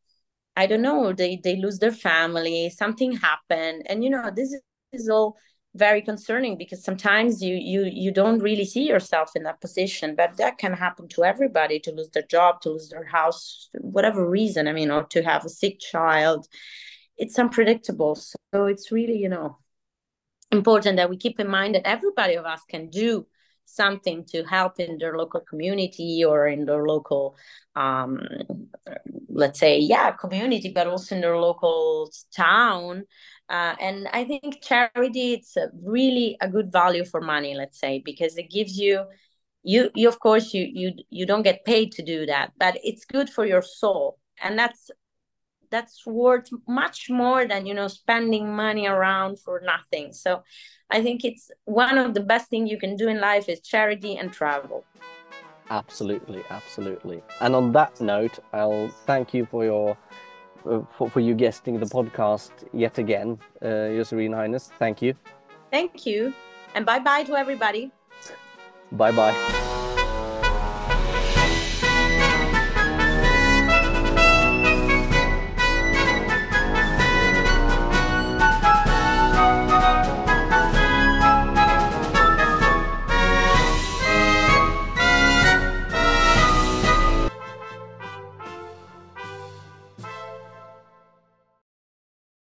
i 0.57 0.65
don't 0.67 0.81
know 0.81 1.13
they 1.13 1.39
they 1.43 1.55
lose 1.57 1.79
their 1.79 1.91
family 1.91 2.69
something 2.69 3.13
happened. 3.13 3.83
And 3.87 4.03
you 4.03 4.09
know 4.09 4.31
this 4.35 4.55
is 4.93 5.09
all 5.09 5.37
very 5.75 6.01
concerning 6.01 6.57
because 6.57 6.83
sometimes 6.83 7.41
you 7.41 7.55
you 7.55 7.83
you 7.85 8.11
don't 8.11 8.39
really 8.39 8.65
see 8.65 8.87
yourself 8.87 9.31
in 9.35 9.43
that 9.43 9.59
position 9.59 10.15
but 10.15 10.37
that 10.37 10.57
can 10.57 10.73
happen 10.73 11.07
to 11.07 11.23
everybody 11.23 11.79
to 11.79 11.91
lose 11.91 12.09
their 12.11 12.23
job 12.23 12.61
to 12.61 12.69
lose 12.69 12.89
their 12.89 13.03
house 13.03 13.69
whatever 13.81 14.27
reason 14.29 14.67
i 14.67 14.73
mean 14.73 14.89
or 14.89 15.03
to 15.03 15.21
have 15.21 15.45
a 15.45 15.49
sick 15.49 15.79
child. 15.79 16.47
It's 17.17 17.39
unpredictable. 17.39 18.15
So 18.15 18.65
it's 18.65 18.91
really 18.91 19.17
you 19.17 19.29
know 19.29 19.57
important 20.51 20.97
that 20.97 21.09
we 21.09 21.17
keep 21.17 21.39
in 21.39 21.47
mind 21.47 21.75
that 21.75 21.87
everybody 21.87 22.35
of 22.35 22.45
us 22.45 22.61
can 22.69 22.89
do 22.89 23.25
something 23.65 24.23
to 24.25 24.43
help 24.43 24.79
in 24.79 24.97
their 24.97 25.17
local 25.17 25.41
community 25.41 26.23
or 26.23 26.47
in 26.47 26.65
their 26.65 26.85
local 26.85 27.35
um, 27.75 28.21
let's 29.29 29.59
say 29.59 29.77
yeah 29.79 30.11
community 30.11 30.71
but 30.73 30.87
also 30.87 31.15
in 31.15 31.21
their 31.21 31.37
local 31.37 32.09
town. 32.35 33.03
Uh, 33.47 33.75
and 33.79 34.07
i 34.11 34.23
think 34.23 34.59
charity 34.63 35.33
it's 35.33 35.55
a 35.55 35.69
really 35.83 36.35
a 36.41 36.49
good 36.49 36.71
value 36.71 37.05
for 37.05 37.21
money 37.21 37.53
let's 37.53 37.79
say 37.79 38.01
because 38.03 38.37
it 38.37 38.49
gives 38.49 38.75
you 38.75 39.05
you 39.61 39.91
you 39.93 40.07
of 40.07 40.19
course 40.19 40.51
you 40.53 40.67
you 40.73 40.93
you 41.11 41.25
don't 41.27 41.43
get 41.43 41.63
paid 41.63 41.91
to 41.91 42.01
do 42.03 42.25
that 42.25 42.51
but 42.57 42.77
it's 42.83 43.05
good 43.05 43.29
for 43.29 43.45
your 43.45 43.61
soul. 43.61 44.17
And 44.41 44.57
that's 44.57 44.91
that's 45.71 46.05
worth 46.05 46.49
much 46.67 47.09
more 47.09 47.45
than 47.45 47.65
you 47.65 47.73
know 47.73 47.87
spending 47.87 48.55
money 48.55 48.87
around 48.87 49.39
for 49.39 49.61
nothing. 49.63 50.13
So 50.13 50.43
i 50.91 51.01
think 51.01 51.25
it's 51.25 51.51
one 51.65 51.97
of 51.97 52.13
the 52.13 52.21
best 52.21 52.49
things 52.49 52.69
you 52.69 52.77
can 52.77 52.95
do 52.95 53.07
in 53.07 53.19
life 53.19 53.49
is 53.49 53.59
charity 53.61 54.17
and 54.17 54.31
travel. 54.31 54.83
Absolutely 55.69 56.43
absolutely. 56.49 57.23
And 57.41 57.55
on 57.55 57.71
that 57.71 57.99
note 58.01 58.39
i'll 58.53 58.89
thank 59.05 59.33
you 59.33 59.45
for 59.45 59.63
your 59.63 59.97
uh, 60.69 60.81
for, 60.97 61.09
for 61.09 61.19
you 61.19 61.33
guesting 61.33 61.79
the 61.79 61.85
podcast 61.85 62.51
yet 62.73 62.97
again 62.97 63.39
uh, 63.63 63.89
your 63.95 64.05
serene 64.05 64.33
highness. 64.33 64.71
Thank 64.79 65.01
you. 65.01 65.13
Thank 65.71 66.05
you. 66.05 66.33
And 66.75 66.85
bye 66.85 66.99
bye 66.99 67.23
to 67.23 67.35
everybody. 67.35 67.91
Bye 68.91 69.11
bye 69.11 69.74